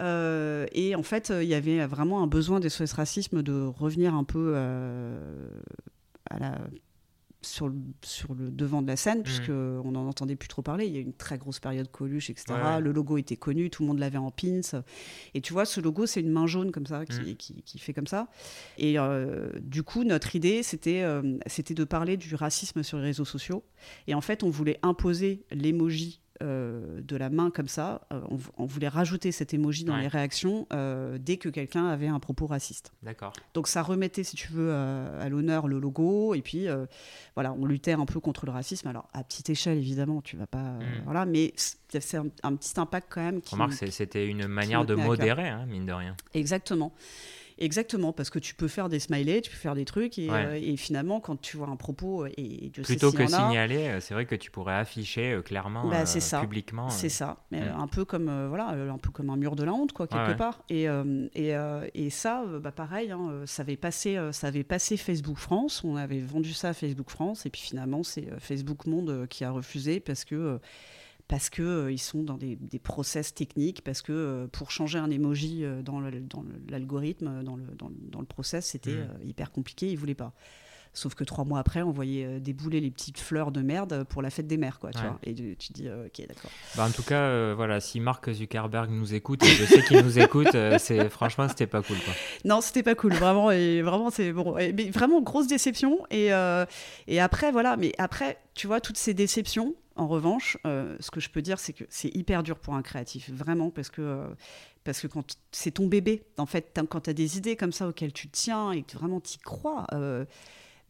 [0.00, 4.14] Euh, et en fait, il y avait vraiment un besoin des SOS Racisme de revenir
[4.14, 4.56] un peu
[6.30, 6.58] à la,
[7.44, 10.86] sur, le, sur le devant de la scène, puisqu'on n'en entendait plus trop parler.
[10.86, 12.46] Il y a eu une très grosse période Coluche, etc.
[12.54, 12.80] Ouais.
[12.80, 14.60] Le logo était connu, tout le monde l'avait en pins.
[15.34, 17.36] Et tu vois, ce logo, c'est une main jaune comme ça, qui, Mm.
[17.36, 18.28] qui, qui fait comme ça.
[18.78, 23.04] Et euh, du coup, notre idée, c'était euh, c'était de parler du racisme sur les
[23.04, 23.64] réseaux sociaux.
[24.06, 28.00] Et en fait, on voulait imposer l'emoji euh, de la main comme ça.
[28.12, 30.02] Euh, on, on voulait rajouter cet emoji dans Ouais.
[30.02, 32.92] les réactions euh, dès que quelqu'un avait un propos raciste.
[33.02, 33.32] d'accord.
[33.54, 36.34] Donc ça remettait, si tu veux, à, l'honneur le logo.
[36.34, 36.66] Et puis,
[37.34, 38.88] voilà, on luttait un peu contre le racisme.
[38.88, 40.58] Alors, à petite échelle, évidemment, tu vas pas...
[40.58, 41.02] Mm.
[41.04, 43.40] Voilà, mais c'est un, un petit impact quand même.
[43.40, 46.16] Qui, Remarque, c'était une manière de modérer, hein, mine de rien.
[46.34, 46.92] Exactement.
[47.58, 50.44] Exactement, parce que tu peux faire des smileys, tu peux faire des trucs, et, Ouais.
[50.46, 53.26] euh, et finalement, quand tu vois un propos, et, et Dieu Plutôt sait que y
[53.26, 56.40] en a, signaler, euh, c'est vrai que tu pourrais afficher euh, clairement, Bah, euh, ça.
[56.40, 56.88] publiquement.
[56.88, 57.64] C'est euh, ça, mais Mm.
[57.64, 59.92] euh, un peu comme euh, voilà, euh, un peu comme un mur de la honte
[59.92, 60.62] quoi quelque Ouais, part.
[60.68, 64.32] Et euh, et, euh, et ça, euh, bah, pareil, hein, euh, ça avait passé, euh,
[64.32, 65.82] ça avait passé Facebook France.
[65.84, 69.26] On avait vendu ça à Facebook France, et puis finalement c'est euh, Facebook Monde euh,
[69.26, 70.58] qui a refusé parce que euh,
[71.28, 75.10] parce que euh, sont dans des, des process techniques, parce que euh, pour changer un
[75.10, 76.00] emoji euh, dans
[76.68, 78.98] l'algorithme, dans le, dans, le- dans le process, c'était Mm.
[78.98, 80.32] euh, hyper compliqué, ils voulaient pas.
[80.96, 84.22] Sauf que trois mois après, on voyait euh, débouler les petites fleurs de merde pour
[84.22, 85.08] la fête des mères, quoi, tu Ouais.
[85.08, 85.18] vois.
[85.24, 86.50] Et tu dis, euh, ok, d'accord.
[86.76, 90.00] Bah, en tout cas, euh, voilà, si Mark Zuckerberg nous écoute, et je sais qu'il
[90.04, 91.96] nous écoute, euh, c'est franchement, c'était pas cool.
[92.04, 92.14] Quoi.
[92.44, 93.50] Non, c'était pas cool, vraiment.
[93.50, 94.56] Et vraiment, c'est bon.
[94.56, 95.98] Et- mais vraiment, grosse déception.
[96.12, 96.64] Et, euh,
[97.08, 97.76] et après, voilà.
[97.76, 101.58] Mais après, tu vois, toutes ces déceptions, en revanche, euh, ce que je peux dire,
[101.58, 104.02] c'est que c'est hyper dur pour un créatif, vraiment, parce que.
[104.02, 104.26] euh,
[104.84, 107.88] parce que quand c'est ton bébé, en fait, quand tu as des idées comme ça
[107.88, 110.26] auxquelles tu tiens et que vraiment tu y crois, euh,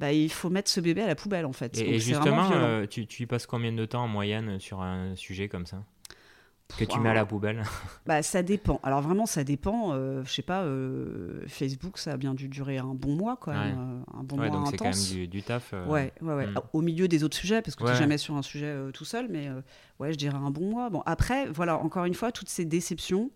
[0.01, 1.79] bah, il faut mettre ce bébé à la poubelle, en fait.
[1.79, 5.15] Et, Donc, justement, euh, tu, tu y passes combien de temps en moyenne sur un
[5.15, 5.85] sujet comme ça?
[6.79, 7.63] Que tu mets à la poubelle
[8.07, 8.81] Bah, ça dépend.
[8.83, 9.93] Alors vraiment, ça dépend.
[9.93, 13.53] euh, je sais pas, euh, Facebook, ça a bien dû durer un bon mois, quand
[13.53, 13.77] même.
[13.79, 15.73] euh, un bon Ouais, mois donc c'est quand même du, du taf.
[15.75, 16.47] euh, Ouais, ouais, ouais.
[16.47, 16.55] hmm.
[16.73, 19.05] Au milieu des autres sujets, parce que tu n'es jamais sur un sujet euh, tout
[19.05, 19.49] seul, mais
[20.01, 20.91] ouais, je dirais un bon mois.
[20.91, 23.31] Bon, après, voilà, encore une fois, toutes ces déceptions.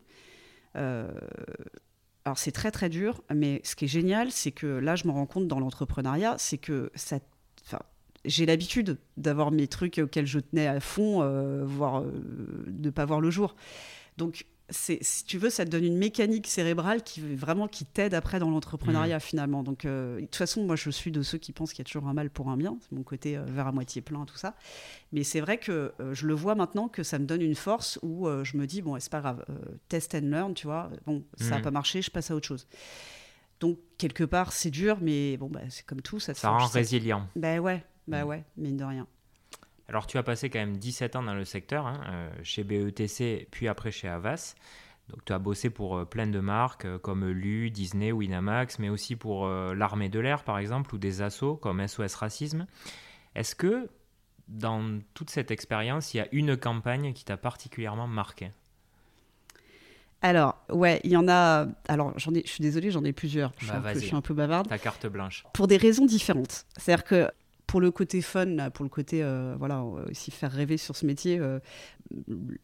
[0.74, 5.12] alors, c'est très, très dur, mais ce qui est génial, c'est que là, je me
[5.12, 7.18] rends compte dans l'entrepreneuriat, c'est que ça.
[7.64, 7.80] Enfin,
[8.24, 12.12] j'ai l'habitude d'avoir mes trucs auxquels je tenais à fond, euh, voire euh,
[12.66, 13.54] de pas voir le jour.
[14.16, 18.12] Donc, c'est, si tu veux, ça te donne une mécanique cérébrale qui vraiment qui t'aide
[18.12, 19.62] après dans l'entrepreneuriat finalement.
[19.62, 21.90] Donc, euh, de toute façon, moi, je suis de ceux qui pensent qu'il y a
[21.90, 22.76] toujours un mal pour un bien.
[22.82, 24.54] C'est mon côté euh, verre à moitié plein, tout ça.
[25.12, 27.98] Mais c'est vrai que euh, je le vois maintenant que ça me donne une force
[28.02, 29.54] où euh, je me dis bon, c'est pas grave, euh,
[29.88, 30.90] test and learn, tu vois.
[31.06, 31.62] Bon, ça n'a Mhm.
[31.62, 32.66] pas marché, je passe à autre chose.
[33.60, 36.66] Donc quelque part, c'est dur, mais bon, bah, c'est comme tout, ça te Ça rend
[36.66, 37.26] résilient.
[37.36, 38.28] Bah ouais, bah Mhm.
[38.28, 39.06] ouais, mine de rien.
[39.88, 43.48] Alors, tu as passé quand même 17 ans dans le secteur, hein, euh, chez BETC,
[43.50, 44.54] puis après chez Havas.
[45.08, 48.90] Donc, tu as bossé pour euh, plein de marques euh, comme Lu, Disney, Winamax, mais
[48.90, 52.66] aussi pour l'armée de l'air, par exemple, ou des assos comme SOS Racisme.
[53.34, 53.88] Est-ce que
[54.48, 58.50] dans toute cette expérience, il y a une campagne qui t'a particulièrement marqué?
[60.20, 61.66] Alors, ouais, il y en a.
[61.86, 63.52] Alors, j'en ai, je suis désolée, j'en ai plusieurs.
[63.58, 64.00] Je suis, Bah, un peu, vas-y.
[64.00, 64.66] je suis un peu bavarde.
[64.68, 65.44] Ta carte blanche.
[65.54, 66.66] Pour des raisons différentes.
[66.76, 67.30] C'est-à-dire que
[67.68, 71.38] pour le côté fun, pour le côté, euh, voilà, aussi faire rêver sur ce métier,
[71.38, 71.60] euh,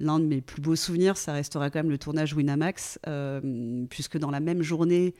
[0.00, 4.16] l'un de mes plus beaux souvenirs, ça restera quand même le tournage Winamax, euh, puisque
[4.16, 5.14] dans la même journée,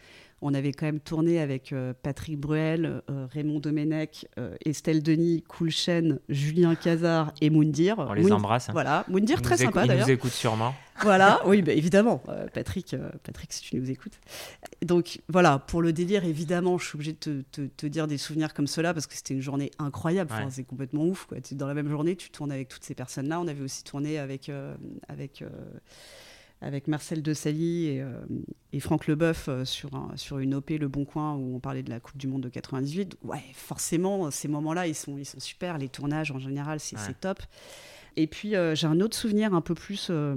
[0.47, 5.43] on avait quand même tourné avec euh, Patrick Bruel, euh, Raymond Domenech, euh, Estelle Denis,
[5.43, 7.97] Coulchen, Julien Cazard et Moundir.
[7.99, 8.69] On les embrasse.
[8.69, 8.73] hein.
[8.73, 10.07] Voilà, Moundir, Ils très sympa Ils d'ailleurs.
[10.07, 10.75] nous écoutent sûrement.
[11.03, 12.23] Voilà, oui, bah, évidemment.
[12.29, 14.21] Euh, Patrick, euh, Patrick, si tu nous écoutes.
[14.85, 18.19] Donc voilà, pour le délire, évidemment, je suis obligée de te, te- te dire des
[18.19, 20.31] souvenirs comme cela parce que c'était une journée incroyable.
[20.33, 20.51] Enfin.
[20.51, 21.25] C'est complètement ouf.
[21.25, 21.39] Quoi.
[21.53, 23.41] Dans la même journée, tu tournes avec toutes ces personnes-là.
[23.41, 24.75] On avait aussi tourné avec, euh,
[25.09, 25.43] avec,
[26.65, 28.11] avec Marcel Desailly et, euh,
[28.73, 31.83] et Franck Leboeuf euh, sur, un- sur une OP Le Bon Coin où on parlait
[31.83, 33.11] de la Coupe du Monde de 98.
[33.23, 35.79] Donc, ouais, forcément, ces moments-là, ils sont, ils sont super.
[35.79, 37.15] Les tournages, en général, c'est Ouais.
[37.21, 37.41] top.
[38.17, 40.37] Et puis, euh, j'ai un autre souvenir un peu plus, euh,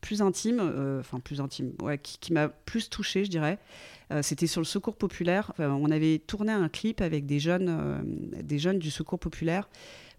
[0.00, 3.58] plus intime, euh, enfin plus intime, ouais, qui, qui m'a plus touchée, je dirais.
[4.12, 5.50] Euh, C'était sur le Secours populaire.
[5.50, 7.98] Enfin, on avait tourné un clip avec des jeunes, euh,
[8.42, 9.68] des jeunes du Secours populaire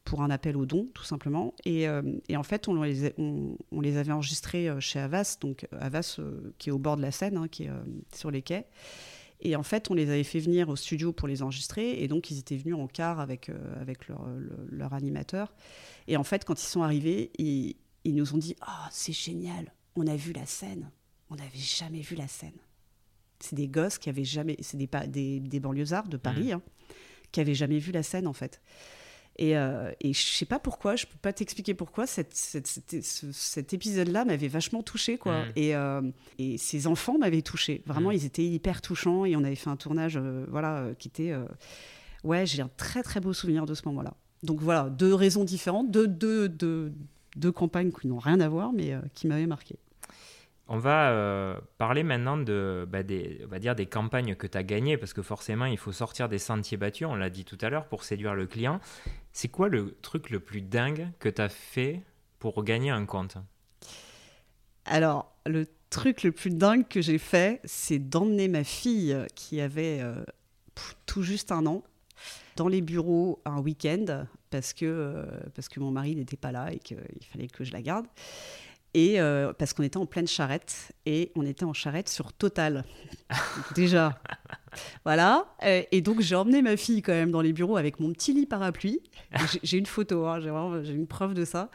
[0.09, 1.53] pour un appel aux dons, tout simplement.
[1.65, 4.97] Et, euh, et en fait, on les, a- on, on les avait enregistrés euh, chez
[4.99, 7.69] Havas, donc euh, qui est au bord de la Seine, hein, qui est
[8.15, 8.65] sur les quais.
[9.41, 12.01] Et en fait, on les avait fait venir au studio pour les enregistrer.
[12.01, 15.53] Et donc, ils étaient venus en car avec, euh, avec leur, le- leur animateur.
[16.07, 19.71] Et en fait, quand ils sont arrivés, ils, ils nous ont dit Ah, c'est génial,
[19.95, 20.89] on a vu la scène.
[21.29, 22.57] On n'avait jamais vu la scène.
[23.39, 24.57] C'est des gosses qui avaient jamais.
[24.61, 26.63] C'est des, des, des banlieusards de Paris hein,
[27.31, 28.59] qui avaient jamais vu la scène, en fait.
[29.41, 33.03] Et, euh, et je sais pas pourquoi, je peux pas t'expliquer pourquoi, cette, cette- cette-
[33.03, 35.45] ce- cet épisode-là m'avait vachement touché quoi.
[35.45, 35.51] Mm.
[35.55, 36.01] Et, euh,
[36.39, 38.13] et ces enfants m'avaient touché Vraiment, Mm.
[38.13, 41.33] ils étaient hyper touchants et on avait fait un tournage, euh, voilà, euh, qui était.
[42.25, 44.13] Ouais, j'ai un très très beau souvenir de ce moment-là.
[44.43, 46.91] Donc voilà, deux raisons différentes, deux, deux, deux,
[47.37, 49.77] deux campagnes qui n'ont rien à voir, mais qui m'avaient marqué.
[50.71, 54.55] On va euh, parler maintenant de, bah, des, on va dire des campagnes que tu
[54.55, 57.57] as gagnées, parce que forcément, il faut sortir des sentiers battus, on l'a dit tout
[57.61, 58.79] à l'heure, pour séduire le client.
[59.31, 62.01] C'est quoi le truc le plus dingue que tu as fait
[62.39, 63.37] pour gagner un compte?
[64.85, 69.61] Alors, le truc le plus dingue que j'ai fait, c'est d'emmener ma fille euh, qui
[69.61, 70.23] avait euh,
[71.05, 71.83] tout juste un an
[72.55, 76.71] dans les bureaux un week-end parce que, euh, parce que mon mari n'était pas là
[76.73, 76.97] et qu'il
[77.31, 78.05] fallait que je la garde.
[78.95, 82.83] Et euh, parce qu'on était en pleine charrette et on était en charrette sur Total.
[83.75, 84.19] Déjà.
[85.05, 85.45] Voilà.
[85.63, 88.33] Euh, Et donc j'ai emmené ma fille quand même dans les bureaux avec mon petit
[88.33, 88.99] lit parapluie.
[89.63, 90.39] J'ai- une photo, hein,
[90.83, 91.69] j'ai une preuve de ça.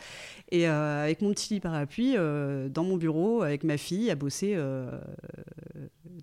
[0.50, 4.16] Et euh, avec mon petit lit parapluie euh, dans mon bureau avec ma fille à
[4.16, 4.59] bosser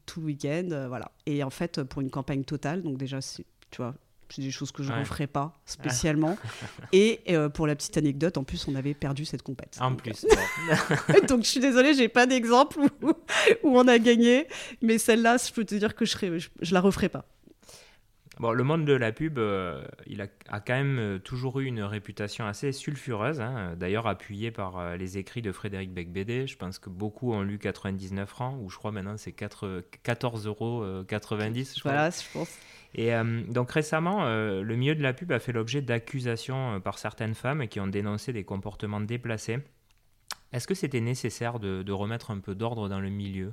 [0.06, 1.12] tout le week-end, voilà.
[1.26, 3.96] Et en fait pour une campagne totale, donc déjà tu vois,
[4.34, 6.38] C'est des choses que je ne referai pas spécialement.
[6.94, 9.78] et euh, pour la petite anecdote, en plus, on avait perdu cette compète.
[9.82, 10.26] En plus.
[11.28, 13.10] donc je suis désolée, j'ai pas d'exemple où,
[13.64, 14.48] où, on a gagné,
[14.82, 17.26] mais celle-là, je peux te dire que je, ne je la referai pas.
[18.42, 20.28] Bon, le monde de la pub, euh, il a,
[20.60, 23.76] quand même euh, toujours eu une réputation assez sulfureuse, hein.
[23.78, 26.48] d'ailleurs appuyée par euh, les écrits de Frédéric Becbédé.
[26.48, 30.84] Je pense que beaucoup ont lu 99 francs, ou je crois maintenant c'est 14,90 euros.
[31.84, 32.50] voilà, je pense.
[32.94, 33.12] Et
[33.48, 37.80] donc récemment, le milieu de la pub a fait l'objet d'accusations par certaines femmes qui
[37.80, 39.60] ont dénoncé des comportements déplacés.
[40.52, 43.52] Est-ce que c'était nécessaire de remettre un peu d'ordre dans le milieu?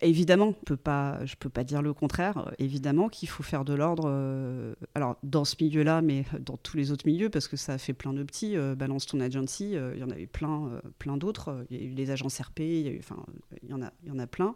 [0.00, 2.52] Évidemment, je ne peux pas dire le contraire.
[2.58, 4.04] Évidemment qu'il faut faire de l'ordre.
[4.06, 7.78] Euh, alors, dans ce milieu-là, mais dans tous les autres milieux, parce que ça a
[7.78, 8.56] fait plein de petits.
[8.56, 11.66] Euh, Balance ton agency, euh, il y en avait plein, plein d'autres.
[11.70, 12.92] Il y a eu les agences RP, y, a,
[13.62, 14.54] il y en a plein.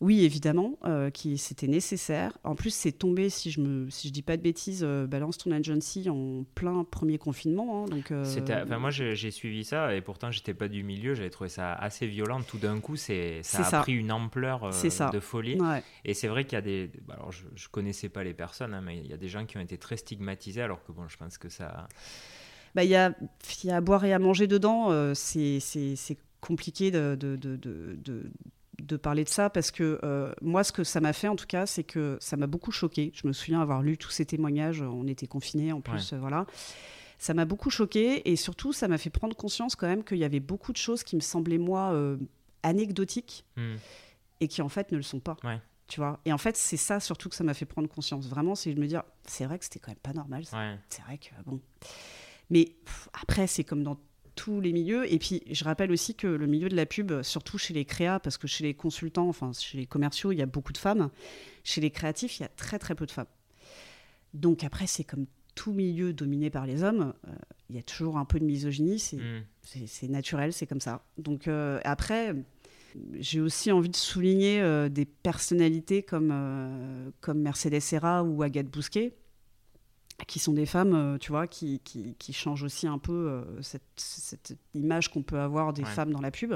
[0.00, 2.38] Oui, évidemment, euh, qui c'était nécessaire.
[2.42, 5.36] En plus, c'est tombé, si je me, si je dis pas de bêtises, euh, balance
[5.36, 7.84] ton agency en plein premier confinement.
[7.84, 8.24] Hein, donc, euh,
[8.64, 11.12] enfin, moi, j'ai suivi ça et pourtant, j'étais pas du milieu.
[11.14, 12.40] J'avais trouvé ça assez violent.
[12.40, 15.58] Tout d'un coup, c'est ça a pris une ampleur de folie.
[16.06, 16.90] Et c'est vrai qu'il y a des.
[17.06, 19.44] Bah, alors, je, je connaissais pas les personnes, hein, mais il y a des gens
[19.44, 21.88] qui ont été très stigmatisés, alors que bon, je pense que ça.
[22.74, 23.14] Bah, il y, a,
[23.64, 25.14] y a à boire et à manger dedans.
[25.14, 25.58] c'est
[26.40, 28.30] compliqué de, de, de, de
[28.82, 31.46] de parler de ça parce que euh, moi, ce que ça m'a fait en tout
[31.46, 33.12] cas, c'est que ça m'a beaucoup choqué.
[33.14, 34.82] Je me souviens avoir lu tous ces témoignages.
[34.82, 36.46] On était confinés en plus, euh, voilà.
[37.18, 40.24] Ça m'a beaucoup choqué et surtout, ça m'a fait prendre conscience quand même qu'il y
[40.24, 42.16] avait beaucoup de choses qui me semblaient moi euh,
[42.62, 43.76] anecdotiques hmm.
[44.40, 45.36] et qui en fait ne le sont pas.
[45.86, 46.20] Tu vois?
[46.24, 48.28] Et en fait, c'est ça surtout que ça m'a fait prendre conscience.
[48.28, 50.44] Vraiment, c'est de me dire, c'est vrai que c'était quand même pas normal.
[50.88, 51.60] C'est vrai que bon.
[52.48, 52.72] Mais
[53.20, 53.98] après, c'est comme dans
[54.40, 55.12] tous les milieux.
[55.12, 58.20] Et puis, je rappelle aussi que le milieu de la pub, surtout chez les créas,
[58.20, 61.10] parce que chez les consultants, enfin, chez les commerciaux, il y a beaucoup de femmes.
[61.62, 63.26] Chez les créatifs, il y a très, très peu de femmes.
[64.32, 67.32] Donc, après, c'est comme tout milieu dominé par les hommes, euh,
[67.68, 68.98] il y a toujours un peu de misogynie.
[68.98, 70.10] C'est mm.
[70.10, 71.04] naturel, c'est comme ça.
[71.18, 72.34] Donc, euh, après.
[73.20, 79.14] J'ai aussi envie de souligner euh, des personnalités comme, comme Mercedes Serra ou Agathe Bousquet,
[80.26, 83.62] qui sont des femmes, euh, tu vois, qui, qui, qui, changent aussi un peu euh,
[83.62, 86.54] cette, cette, image qu'on peut avoir des femmes dans la pub.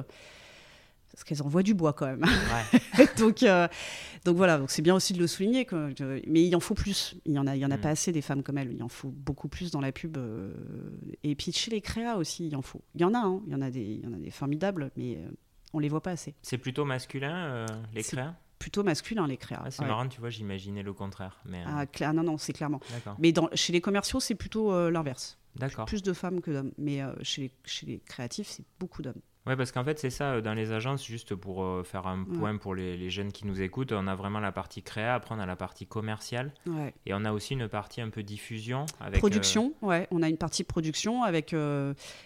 [1.12, 2.24] Parce qu'elles envoient du bois quand même.
[3.18, 3.68] donc, euh,
[4.24, 5.64] donc voilà, donc c'est bien aussi de le souligner.
[6.26, 7.14] Mais il en faut plus.
[7.24, 7.80] Il n'y en a, il y en a mm.
[7.80, 8.72] pas assez des femmes comme elles.
[8.72, 10.18] Il en faut beaucoup plus dans la pub.
[11.22, 12.82] et puis chez les créas aussi, il en faut.
[12.96, 13.40] Il y en a, hein.
[13.46, 15.20] il, y en a des, il y en a des formidables, mais
[15.72, 16.34] on les voit pas assez.
[16.42, 18.34] C'est plutôt masculin, les créas?
[18.64, 19.62] Plutôt masculin les créas.
[19.68, 21.38] c'est marrant, tu vois, j'imaginais le contraire.
[21.44, 22.80] Mais euh, ah, non, non, c'est clairement.
[23.18, 25.36] Mais dans, chez les commerciaux, c'est plutôt euh, l'inverse.
[25.56, 25.84] D'accord.
[25.84, 26.72] Plus de femmes que d'hommes.
[26.78, 29.20] Mais euh, chez, les, chez les créatifs, c'est beaucoup d'hommes.
[29.46, 32.24] Oui, parce qu'en fait, c'est ça, euh, dans les agences, juste pour euh, faire un
[32.24, 35.34] point pour les, les, jeunes qui nous écoutent, on a vraiment la partie créa, après
[35.34, 36.54] on a la partie commerciale,
[37.04, 38.86] et on a aussi une partie un peu diffusion.
[39.00, 41.54] Avec, production, euh, ouais, on a une partie production avec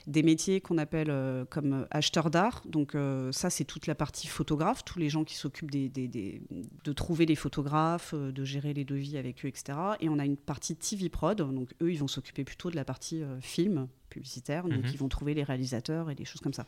[0.06, 1.12] des métiers qu'on appelle
[1.50, 2.62] comme acheteurs d'art.
[2.66, 2.96] Donc
[3.32, 6.40] ça, c'est toute la partie photographe, tous les gens qui s'occupent des, des, des,
[6.84, 9.78] de trouver les photographes, de gérer les devis avec eux, etc.
[10.00, 12.84] Et on a une partie TV prod, donc eux, ils vont s'occuper plutôt de la
[12.84, 14.90] partie film, publicitaires, donc mhm.
[14.92, 16.66] ils vont trouver les réalisateurs et des choses comme ça.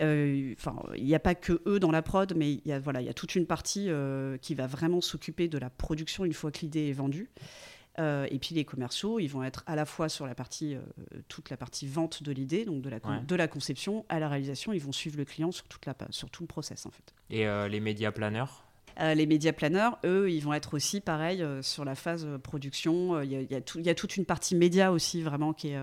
[0.00, 2.78] Euh, enfin, il n'y a pas que eux dans la prod, mais il y a
[2.78, 6.24] voilà, il y a toute une partie euh, qui va vraiment s'occuper de la production
[6.24, 7.28] une fois que l'idée est vendue.
[7.98, 10.76] Euh, et puis les commerciaux, ils vont être à la fois sur la partie,
[11.28, 14.72] toute la partie vente de l'idée, donc de la, de la conception à la réalisation,
[14.72, 17.14] ils vont suivre le client sur, toute la, sur tout le process en fait.
[17.30, 18.65] Et les médias planeurs?
[19.00, 22.38] Euh, les médias planeurs, eux, ils vont être aussi pareil euh, sur la phase euh,
[22.38, 23.20] production.
[23.20, 25.78] Il y, a, toute une partie média aussi, vraiment, qui est,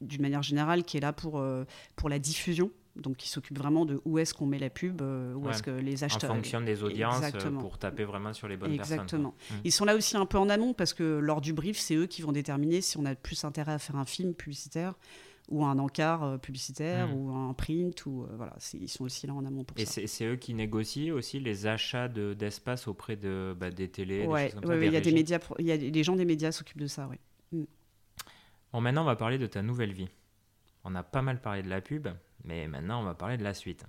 [0.00, 1.42] d'une manière générale, qui est là pour,
[1.96, 5.48] pour la diffusion donc qui s'occupe vraiment de où est-ce qu'on met la pub, où
[5.48, 6.32] est-ce que les acheteurs...
[6.32, 7.22] En fonction des audiences,
[7.60, 8.98] pour taper vraiment sur les bonnes personnes.
[8.98, 9.34] Exactement.
[9.50, 9.54] Mmh.
[9.64, 12.06] Ils sont là aussi un peu en amont, parce que lors du brief, c'est eux
[12.06, 14.94] qui vont déterminer si on a plus intérêt à faire un film publicitaire
[15.50, 17.14] ou un encart euh, publicitaire hmm.
[17.14, 20.00] ou un print ou euh, voilà ils sont aussi là en amont pour et ça.
[20.00, 24.26] Et c'est eux qui négocient aussi les achats d'espace auprès de bah, des télés.
[24.26, 26.86] Ouais, il y a des médias, il y a les gens des médias s'occupent de
[26.86, 27.16] ça, oui.
[27.52, 27.64] Hmm.
[28.72, 30.08] Bon, maintenant on va parler de ta nouvelle vie.
[30.84, 32.08] On a pas mal parlé de la pub,
[32.44, 33.84] mais maintenant on va parler de la suite.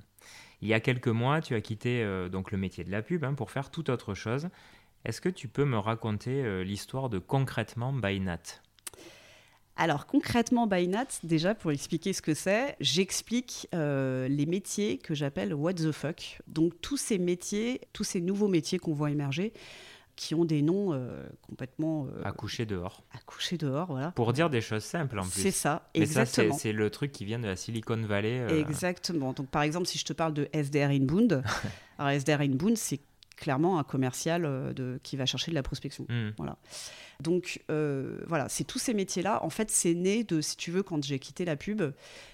[0.61, 3.23] Il y a quelques mois, tu as quitté euh, donc le métier de la pub
[3.23, 4.49] hein, pour faire toute autre chose.
[5.05, 8.61] Est-ce que tu peux me raconter l'histoire de concrètement By Nat?
[9.81, 15.55] Alors concrètement, Bynat, déjà pour expliquer ce que c'est, j'explique euh, les métiers que j'appelle
[15.55, 16.39] what the fuck.
[16.45, 19.53] Donc tous ces métiers, tous ces nouveaux métiers qu'on voit émerger,
[20.15, 22.05] qui ont des noms euh, complètement...
[22.05, 23.03] Euh, accouchés dehors.
[23.11, 24.11] Accouchés dehors, voilà.
[24.11, 25.41] Pour dire des choses simples en plus.
[25.41, 26.45] C'est ça, exactement.
[26.45, 28.59] Mais ça, c'est le truc qui vient de la Silicon Valley.
[28.59, 29.33] Exactement.
[29.33, 31.41] Donc par exemple, si je te parle de SDR Inbound,
[31.97, 32.99] alors SDR Inbound, c'est
[33.41, 36.05] clairement un commercial de, qui va chercher de la prospection.
[36.07, 36.29] Hmm.
[36.37, 36.57] Voilà.
[37.19, 39.43] Donc voilà, c'est tous ces métiers-là.
[39.43, 41.81] En fait, c'est né de, si tu veux, quand j'ai quitté la pub,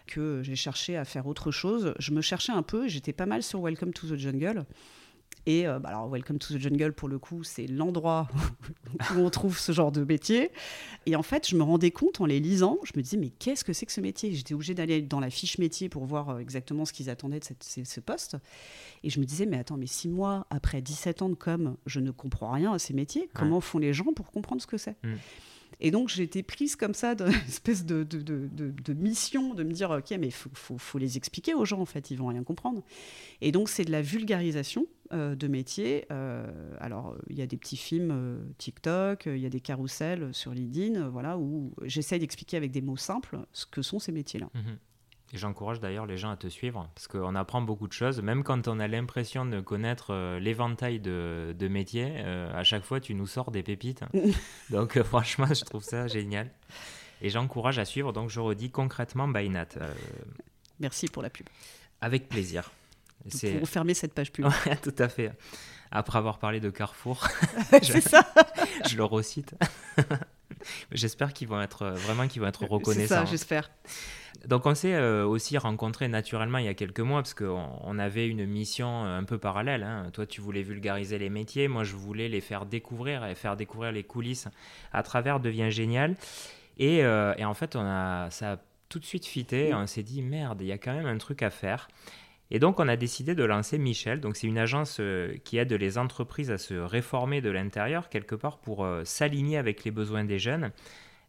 [0.06, 1.94] que j'ai cherché à faire autre chose.
[1.98, 4.66] Je me cherchais un peu, j'étais pas mal sur Welcome to the Jungle.
[5.48, 8.28] Et euh, bah, alors, Welcome to the Jungle, pour le coup, c'est l'endroit
[9.16, 10.52] où on trouve ce genre de métier.
[11.06, 13.64] Et en fait, je me rendais compte en les lisant, je me disais, mais qu'est-ce
[13.64, 14.34] que c'est que ce métier?
[14.34, 17.46] J'étais obligée d'aller dans la fiche métier pour voir euh, exactement ce qu'ils attendaient de
[17.46, 18.36] cette, ce, poste.
[19.04, 22.02] Et je me disais, mais attends, mais six mois après 17 ans de com, je
[22.02, 23.30] ne comprends rien à ces métiers.
[23.34, 24.98] Comment font les gens pour comprendre ce que c'est?
[25.04, 25.16] Mm.
[25.80, 29.72] Et donc, j'ai été prise comme ça d'une espèce de, de, de, mission, de me
[29.72, 32.44] dire, OK, mais il faut, faut, les expliquer aux gens, en fait, ils vont rien
[32.44, 32.84] comprendre.
[33.42, 36.06] Et donc, c'est de la vulgarisation euh, de métiers.
[36.12, 40.34] Euh, alors, il y a des petits films euh, TikTok, il y a des carousels
[40.34, 44.50] sur LinkedIn, voilà, où j'essaie d'expliquer avec des mots simples ce que sont ces métiers-là.
[44.54, 44.78] Mhm.
[45.34, 48.44] Et j'encourage d'ailleurs les gens à te suivre parce qu'on apprend beaucoup de choses, même
[48.44, 52.14] quand on a l'impression de connaître euh, l'éventail de, de, métiers.
[52.20, 54.04] Euh, à chaque fois, tu nous sors des pépites.
[54.70, 56.50] donc, euh, franchement, je trouve ça génial.
[57.22, 58.14] Et j'encourage à suivre.
[58.14, 59.68] Donc, je redis concrètement Bainat.
[60.80, 61.48] Merci pour la pub.
[62.00, 62.72] Avec plaisir.
[63.60, 64.48] Pour fermer cette page pub.
[64.82, 65.32] tout à fait.
[65.92, 67.28] Après avoir parlé de Carrefour,
[67.82, 68.28] c'est ça.
[68.90, 69.56] Je le recite.
[70.92, 73.08] J'espère qu'ils vont être vraiment qu'ils vont être reconnaissants.
[73.08, 73.70] C'est ça, j'espère.
[74.46, 78.00] Donc on s'est euh, aussi rencontrés naturellement il y a quelques mois parce qu'on on
[78.00, 79.84] avait une mission un peu parallèle.
[79.84, 80.10] Hein.
[80.14, 83.92] Toi tu voulais vulgariser les métiers, moi je voulais les faire découvrir et faire découvrir
[83.92, 84.48] les coulisses
[84.94, 86.16] à travers Devient Génial.
[86.78, 88.58] Et, euh, et en fait on a, ça a
[88.90, 91.42] tout de suite fité, on s'est dit merde, il y a quand même un truc
[91.42, 91.88] à faire.
[92.52, 94.22] Et donc on a décidé de lancer Michel.
[94.22, 98.36] Donc c'est une agence euh, qui aide les entreprises à se réformer de l'intérieur quelque
[98.36, 100.72] part pour s'aligner avec les besoins des jeunes.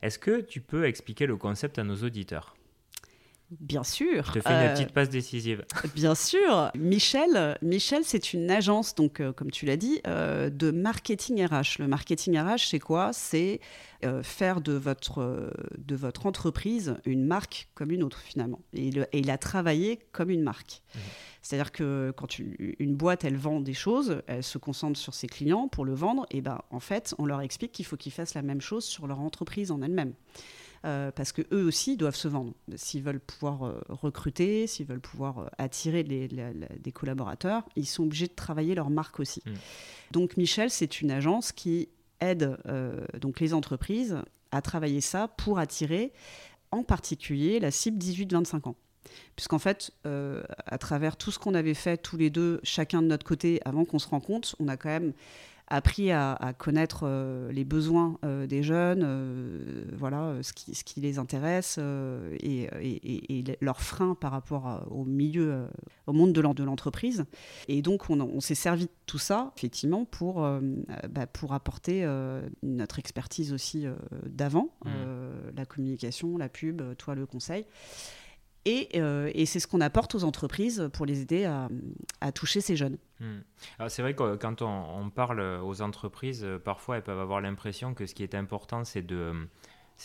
[0.03, 2.58] Est-ce que tu peux expliquer le concept à nos auditeurs?
[3.51, 4.27] Bien sûr.
[4.27, 5.65] Je te fais une euh, petite passe décisive.
[5.95, 6.71] Bien sûr.
[6.77, 11.79] Michel, Michel c'est une agence, donc, euh, comme tu l'as dit, euh, de marketing RH.
[11.79, 13.13] Le marketing RH, c'est quoi?
[13.13, 13.61] C'est
[14.23, 18.61] faire de votre, de votre entreprise une marque comme une autre, finalement.
[18.73, 20.83] Et, il a travaillé comme une marque.
[20.95, 20.99] Mmh.
[21.43, 25.67] C'est-à-dire que quand une, boîte, elle vend des choses, elle se concentre sur ses clients
[25.67, 28.43] pour le vendre, et ben, en fait, on leur explique qu'il faut qu'ils fassent la
[28.43, 30.13] même chose sur leur entreprise en elle-même.
[30.85, 32.55] Euh, parce que eux aussi doivent se vendre.
[32.77, 38.29] S'ils veulent pouvoir euh, recruter, s'ils veulent pouvoir euh, attirer des collaborateurs, ils sont obligés
[38.29, 39.43] de travailler leur marque aussi.
[39.45, 39.53] Mm.
[40.13, 41.89] Donc Michel, c'est une agence qui
[42.21, 42.57] aide
[43.21, 44.19] donc les entreprises
[44.51, 46.13] à travailler ça pour attirer
[46.73, 48.77] en particulier la cible 18-25 ans.
[49.37, 53.25] Puisqu'en fait, à travers tout ce qu'on avait fait tous les deux, chacun de notre
[53.25, 55.13] côté, avant qu'on se rencontre, on a quand même
[55.69, 61.01] appris à, connaître euh, les besoins euh, des jeunes, euh, voilà, ce qui, ce qui,
[61.01, 61.79] les intéresse
[62.41, 62.69] et,
[63.61, 65.67] leurs freins par rapport au milieu,
[66.07, 67.25] au monde de l'entreprise.
[67.69, 70.47] Et donc, on, s'est servi de tout ça, effectivement, pour,
[71.11, 72.07] bah, pour apporter
[72.63, 73.87] notre expertise aussi
[74.27, 74.91] d'avant, mmh.
[75.57, 77.65] la communication, la pub, toi, le conseil.
[78.67, 81.45] Euh, et, c'est ce qu'on apporte aux entreprises pour les aider
[82.21, 82.99] à, toucher ces jeunes.
[83.21, 83.41] Hmm.
[83.89, 88.07] C'est vrai que quand on, parle aux entreprises, euh, parfois elles peuvent avoir l'impression que
[88.07, 89.49] ce qui est important, c'est de,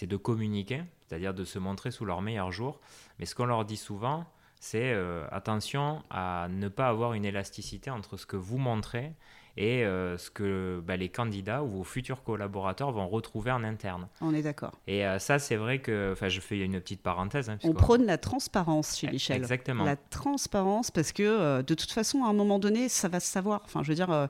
[0.02, 2.80] de communiquer, c'est-à-dire de se montrer sous leur meilleur jour.
[3.20, 4.26] Mais ce qu'on leur dit souvent,
[4.60, 9.14] c'est euh, attention à ne pas avoir une élasticité entre ce que vous montrez
[9.56, 14.08] et euh, ce que bah, les candidats ou vos futurs collaborateurs vont retrouver en interne.
[14.22, 14.72] On est d'accord.
[14.88, 17.50] Et euh, ça, c'est vrai que, enfin, je fais une petite parenthèse.
[17.50, 19.38] Hein, on prône la transparence chez eh, Michel.
[19.38, 19.84] Exactement.
[19.84, 23.28] La transparence, parce que euh, de toute façon, à un moment donné, ça va se
[23.28, 23.62] savoir.
[23.66, 24.30] Enfin, je veux dire.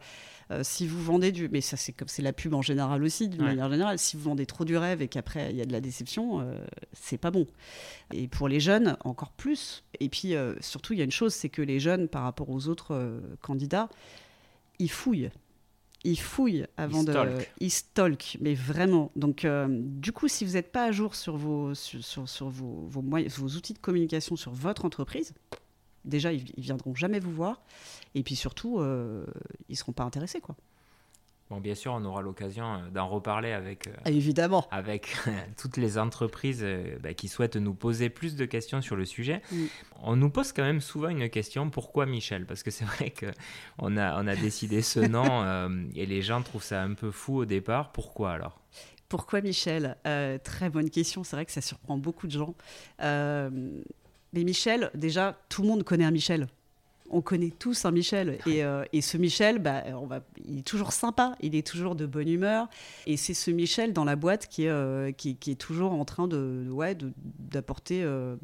[0.62, 3.44] si vous vendez du, mais ça c'est comme c'est la pub en général aussi, d'une
[3.44, 5.82] manière générale, si vous vendez trop du rêve et qu'après il y a de la
[5.82, 6.46] déception,
[6.92, 7.48] c'est pas bon.
[8.14, 9.84] Et pour les jeunes, encore plus.
[10.00, 12.68] Et puis surtout, il y a une chose, c'est que les jeunes, par rapport aux
[12.68, 13.90] autres candidats,
[14.80, 15.32] ils fouillent.
[16.04, 17.14] Ils fouillent avant de.
[17.60, 19.12] Ils stalk, mais vraiment.
[19.16, 22.86] Donc, euh, du coup, si vous n'êtes pas à jour sur, vos, sur, sur, vos,
[22.88, 25.34] vos, moyens, vos outils de communication sur votre entreprise,
[26.04, 27.62] déjà, ils, ils viendront jamais vous voir.
[28.16, 29.26] Et puis surtout, euh,
[29.70, 30.58] ils seront pas intéressés, quoi.
[31.50, 34.66] Bon, bien sûr, on aura l'occasion euh, d'en reparler avec, euh, Évidemment.
[34.72, 35.16] avec
[35.58, 39.42] toutes les entreprises euh, bah, qui souhaitent nous poser plus de questions sur le sujet.
[40.02, 42.46] On nous pose quand même souvent une question pourquoi Michel?
[42.46, 46.64] Parce que c'est vrai qu'on a, on a décidé ce nom et les gens trouvent
[46.64, 47.92] ça un peu fou au départ.
[47.92, 48.60] Pourquoi alors?
[49.10, 49.98] Pourquoi Michel?
[50.44, 51.24] Très bonne question.
[51.24, 52.56] C'est vrai que ça surprend beaucoup de gens.
[53.00, 56.48] mais Michel, déjà, tout le monde connaît un Michel
[57.14, 58.40] on connaît tous un Michel.
[58.48, 62.06] Euh, et, ce Michel, bah, on va, il est toujours sympa, il est toujours de
[62.06, 62.68] bonne humeur.
[63.06, 66.28] Et c'est ce Michel dans la boîte qui est, euh, qui, est toujours en train
[66.28, 66.98] de, ouais,
[67.40, 68.36] d'apporter euh,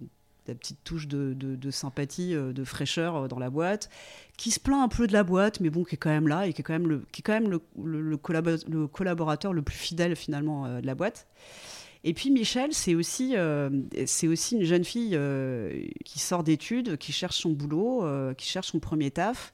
[0.48, 3.90] la petite touche de, de, sympathie, de fraîcheur dans la boîte,
[4.38, 6.48] qui se plaint un peu de la boîte, mais bon, qui est quand même là
[6.48, 9.78] et qui est quand même le, qui est quand même le, le, collaborateur le plus
[9.78, 11.28] fidèle finalement de la boîte.
[12.04, 13.36] Et puis Michel, c'est aussi,
[14.06, 15.20] c'est aussi une jeune fille
[16.06, 18.06] qui sort d'études, qui cherche son boulot,
[18.38, 19.52] qui cherche son premier taf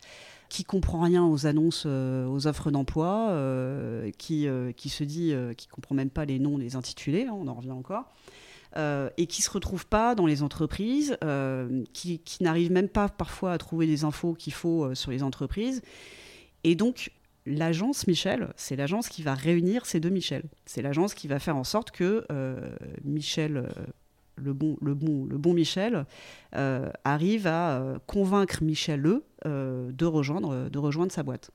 [0.49, 5.33] qui comprend rien aux annonces, euh, aux offres d'emploi, euh, qui, euh, qui se dit,
[5.57, 8.05] qui comprend même pas les noms des intitulés, hein, on en revient encore,
[9.17, 11.17] et qui se retrouve pas dans les entreprises,
[11.93, 15.81] qui, qui n'arrive même pas parfois à trouver les infos qu'il faut sur les entreprises.
[16.65, 17.11] Et donc,
[17.45, 20.43] l'agence Michel, c'est l'agence qui va réunir ces deux Michel.
[20.65, 22.25] C'est l'agence qui va faire en sorte que
[23.03, 23.67] Michel
[24.37, 26.05] le bon, le bon, le bon Michel,
[26.55, 31.51] euh, arrive à euh, convaincre Michel E de rejoindre sa boîte.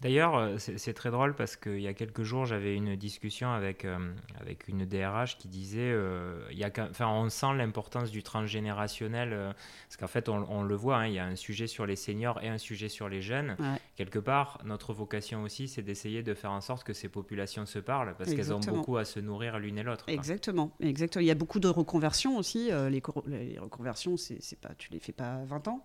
[0.00, 3.84] D'ailleurs, euh, c'est très drôle parce qu'il y a quelques jours, j'avais une discussion avec,
[3.84, 3.98] euh,
[4.40, 9.54] avec une DRH qui disait euh, il y a, enfin, on sent l'importance du transgénérationnel,
[9.88, 12.42] parce qu'en fait, on, le voit, hein, il y a un sujet sur les seniors
[12.42, 13.56] et un sujet sur les jeunes.
[13.96, 17.78] Quelque part, notre vocation aussi, c'est d'essayer de faire en sorte que ces populations se
[17.78, 20.04] parlent, parce qu'elles ont beaucoup à se nourrir l'une et l'autre.
[20.08, 21.22] Exactement, exactement.
[21.22, 22.70] Il y a beaucoup de reconversions aussi.
[22.70, 25.84] les, les, reconversions, c'est pas, tu les fais pas à 20 ans.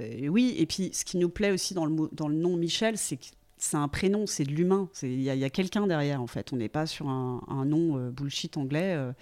[0.00, 3.16] Oui, et puis ce qui nous plaît aussi dans le, dans le nom Michel, c'est
[3.16, 3.26] que
[3.62, 4.88] c'est un prénom, c'est de l'humain.
[5.02, 6.52] Il y a, quelqu'un derrière, en fait.
[6.52, 8.94] On n'est pas sur un, nom euh, bullshit anglais.
[8.96, 9.12] Euh,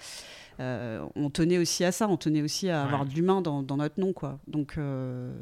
[0.61, 4.01] euh, on tenait aussi à ça, on tenait aussi à avoir de l'humain dans, notre
[4.01, 4.39] nom, quoi.
[4.47, 4.79] Donc,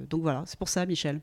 [0.09, 1.21] donc voilà, c'est pour ça, Michel.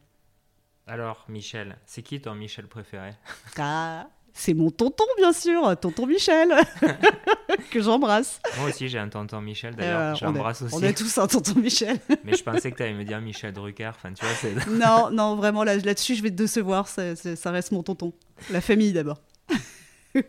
[0.87, 3.11] Alors, Michel, c'est qui ton Michel préféré?
[3.57, 4.07] Ah,
[4.37, 6.49] c'est mon tonton, bien sûr, tonton Michel,
[7.71, 8.41] que j'embrasse.
[8.59, 10.75] Moi aussi, j'ai un tonton Michel, d'ailleurs, j'embrasse aussi.
[10.75, 11.97] On a tous un tonton Michel.
[12.25, 15.37] Mais je pensais que tu allais me dire Michel Drucker, enfin, tu vois, Non, non,
[15.37, 18.11] vraiment, là, là-dessus, je vais te décevoir, ça, ça reste mon tonton.
[18.51, 19.21] La famille, d'abord.
[20.13, 20.23] bon,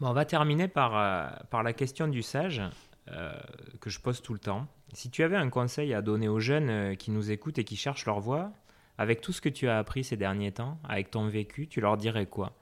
[0.00, 2.62] on va terminer par, euh, par la question du sage,
[3.10, 3.32] euh,
[3.80, 4.68] que je pose tout le temps.
[4.92, 7.74] Si tu avais un conseil à donner aux jeunes euh, qui nous écoutent et qui
[7.74, 8.52] cherchent leur voie,
[8.96, 11.96] avec tout ce que tu as appris ces derniers temps, avec ton vécu, tu leur
[11.96, 12.52] dirais quoi?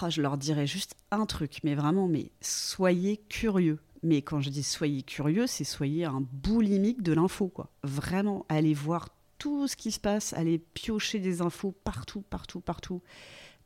[0.00, 3.78] Ah, je leur dirais juste un truc, mais vraiment, mais soyez curieux.
[4.02, 7.52] Mais quand je dis soyez curieux, c'est soyez un boulimique de l'info.
[7.82, 13.02] Vraiment, allez voir tout ce qui se passe, allez piocher des infos partout, partout, partout.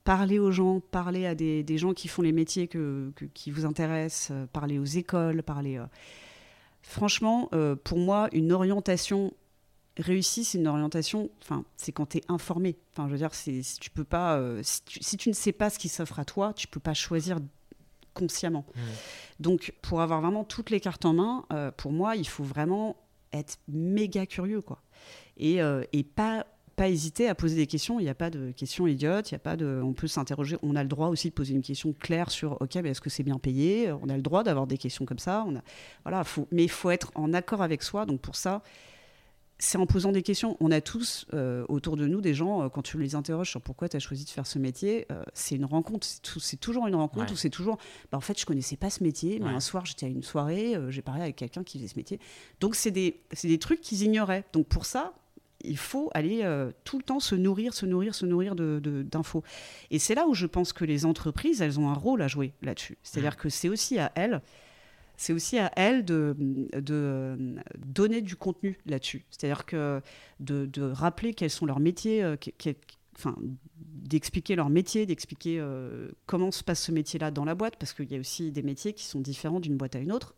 [0.05, 4.47] Parlez aux gens, parlez à des, gens qui font les métiers qui vous intéressent, euh,
[4.53, 5.79] parlez aux écoles, parlez...
[5.79, 5.87] Euh.
[6.83, 9.33] Franchement, euh, pour moi, une orientation
[9.99, 12.77] réussi, c'est une orientation, enfin, c'est quand tu es informé.
[12.93, 15.79] Enfin, je veux dire, si tu peux pas, euh, si, tu, ne sais pas ce
[15.79, 17.39] qui s'offre à toi, tu peux pas choisir
[18.13, 18.65] consciemment.
[18.75, 18.81] Mmh.
[19.41, 22.97] Donc, pour avoir vraiment toutes les cartes en main, euh, pour moi, il faut vraiment
[23.33, 24.83] être méga curieux, quoi.
[25.37, 28.01] Et, euh, et pas pas hésiter à poser des questions.
[28.01, 29.31] Il n'y a pas de questions idiotes.
[29.31, 29.81] Il y a pas de.
[29.83, 30.57] On peut s'interroger.
[30.63, 32.61] On a le droit aussi de poser une question claire sur.
[32.61, 33.93] Ok, mais est-ce que c'est bien payé?
[33.93, 35.45] On a le droit d'avoir des questions comme ça.
[35.47, 35.61] On a,
[36.05, 36.25] voilà.
[36.25, 38.07] Faut, mais il faut être en accord avec soi.
[38.07, 38.63] Donc pour ça,
[39.59, 40.57] c'est en posant des questions.
[40.61, 43.61] On a tous euh, autour de nous des gens, euh, quand tu les interroges sur
[43.61, 46.07] pourquoi tu as choisi de faire ce métier, euh, c'est une rencontre.
[46.39, 47.79] C'est toujours une rencontre ou c'est toujours.
[48.11, 50.75] Bah, en fait, je connaissais pas ce métier, mais un soir, j'étais à une soirée,
[50.89, 52.19] j'ai parlé avec quelqu'un qui faisait ce métier.
[52.61, 54.45] Donc, c'est des, des, trucs qu'ils ignoraient.
[54.53, 55.13] Donc, pour ça,
[55.63, 56.43] il faut aller
[56.85, 59.41] tout le temps se nourrir, se nourrir, se nourrir d'infos.
[59.41, 62.29] De, Et c'est là où je pense que les entreprises, elles ont un rôle à
[62.29, 62.99] jouer là-dessus.
[63.03, 64.43] C'est-à-dire que c'est aussi à elles
[65.17, 66.37] c'est aussi à elle de,
[66.75, 69.25] de, donner du contenu là-dessus.
[69.31, 70.01] C'est-à-dire que
[70.41, 72.37] de, rappeler quels sont leurs métiers, euh,
[73.17, 73.37] enfin,
[73.77, 78.11] d'expliquer leur métier, d'expliquer euh, comment se passe ce métier-là dans la boîte, parce qu'il
[78.11, 80.35] y a aussi des métiers qui sont différents d'une boîte à une autre.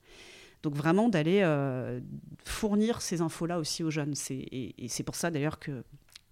[0.63, 2.01] Donc vraiment d'aller euh,
[2.45, 4.15] fournir ces infos-là aussi aux jeunes.
[4.31, 5.85] Et c'est pour ça d'ailleurs que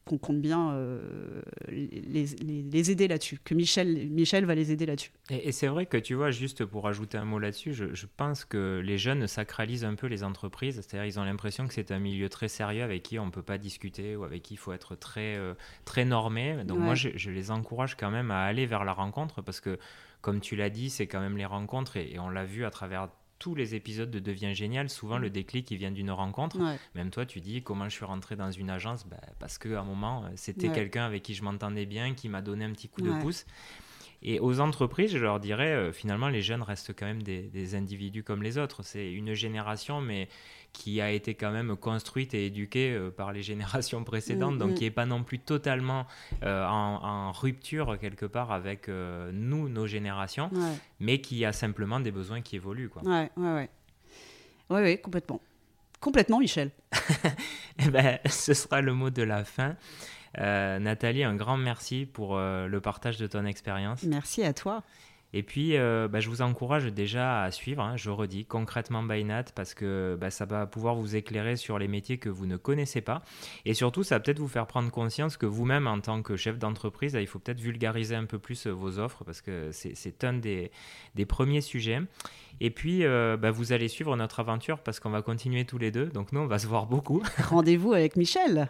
[0.04, 5.12] qu'on compte bien euh, les, les, aider là-dessus, que Michel, Michel va les aider là-dessus.
[5.30, 8.44] Et, c'est vrai que tu vois, juste pour ajouter un mot là-dessus, je, je, pense
[8.44, 11.98] que les jeunes sacralisent un peu les entreprises, c'est-à-dire ils ont l'impression que c'est un
[11.98, 14.72] milieu très sérieux avec qui on ne peut pas discuter ou avec qui il faut
[14.72, 16.64] être très, euh, très normé.
[16.64, 19.78] Donc moi, je, je, les encourage quand même à aller vers la rencontre parce que,
[20.20, 22.70] comme tu l'as dit, c'est quand même les rencontres et, et on l'a vu à
[22.70, 23.08] travers
[23.44, 25.32] tous les épisodes de Devient Génial, souvent le mm.
[25.32, 26.56] déclic il vient d'une rencontre.
[26.94, 29.06] Même toi, tu dis comment je suis rentré dans une agence?
[29.06, 32.40] Bah, Parce qu'à un moment, euh, c'était quelqu'un avec qui je m'entendais bien, qui m'a
[32.40, 33.44] donné un petit coup de pouce.
[34.22, 38.22] Et aux entreprises, je leur dirais, euh, finalement, les jeunes restent quand même des, individus
[38.22, 38.82] comme les autres.
[38.82, 40.30] C'est une génération, mais
[40.74, 44.70] qui a été quand même construite et éduquée euh, par les générations précédentes, mm, donc
[44.72, 44.74] mm.
[44.74, 46.06] qui n'est pas non plus totalement
[46.42, 50.50] euh, en, rupture quelque part avec nous, nos générations,
[51.00, 52.90] mais qui a simplement des besoins qui évoluent.
[52.90, 53.02] Quoi.
[53.02, 53.70] Ouais, ouais, ouais.
[54.70, 55.40] Oui, oui, complètement.
[56.00, 56.70] Complètement, Michel.
[57.78, 59.74] eh ben, ce sera le mot de la fin.
[60.38, 64.02] Euh, Nathalie, un grand merci pour euh, le partage de ton expérience.
[64.02, 64.82] Merci à toi.
[65.36, 69.46] Et puis, euh, bah, je vous encourage déjà à suivre, hein, je redis, concrètement Bainat,
[69.56, 73.00] parce que bah, ça va pouvoir vous éclairer sur les métiers que vous ne connaissez
[73.00, 73.20] pas.
[73.64, 76.56] Et surtout, ça va peut-être vous faire prendre conscience que vous-même, en tant que chef
[76.56, 80.70] d'entreprise, il faut peut-être vulgariser un peu plus vos offres, parce que c'est un des,
[81.16, 82.00] des, premiers sujets.
[82.60, 85.90] Et puis, euh, bah, vous allez suivre notre aventure, parce qu'on va continuer tous les
[85.90, 86.06] deux.
[86.06, 87.24] Donc, nous, on va se voir beaucoup.
[87.48, 88.68] Rendez-vous avec Michel.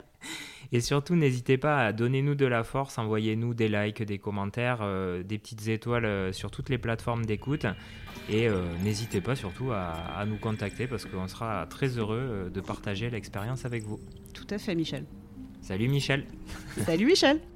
[0.73, 4.79] Et surtout, n'hésitez pas à donner nous de la force, envoyez-nous des likes, des commentaires,
[4.83, 7.67] euh, des petites étoiles euh, sur toutes les plateformes d'écoute.
[8.29, 12.61] Et euh, n'hésitez pas surtout à, à, nous contacter parce qu'on sera très heureux de
[12.61, 14.01] partager l'expérience avec vous.
[14.33, 15.05] Tout à fait, Michel.
[15.61, 16.27] Salut Michel.
[16.85, 17.41] Salut Michel.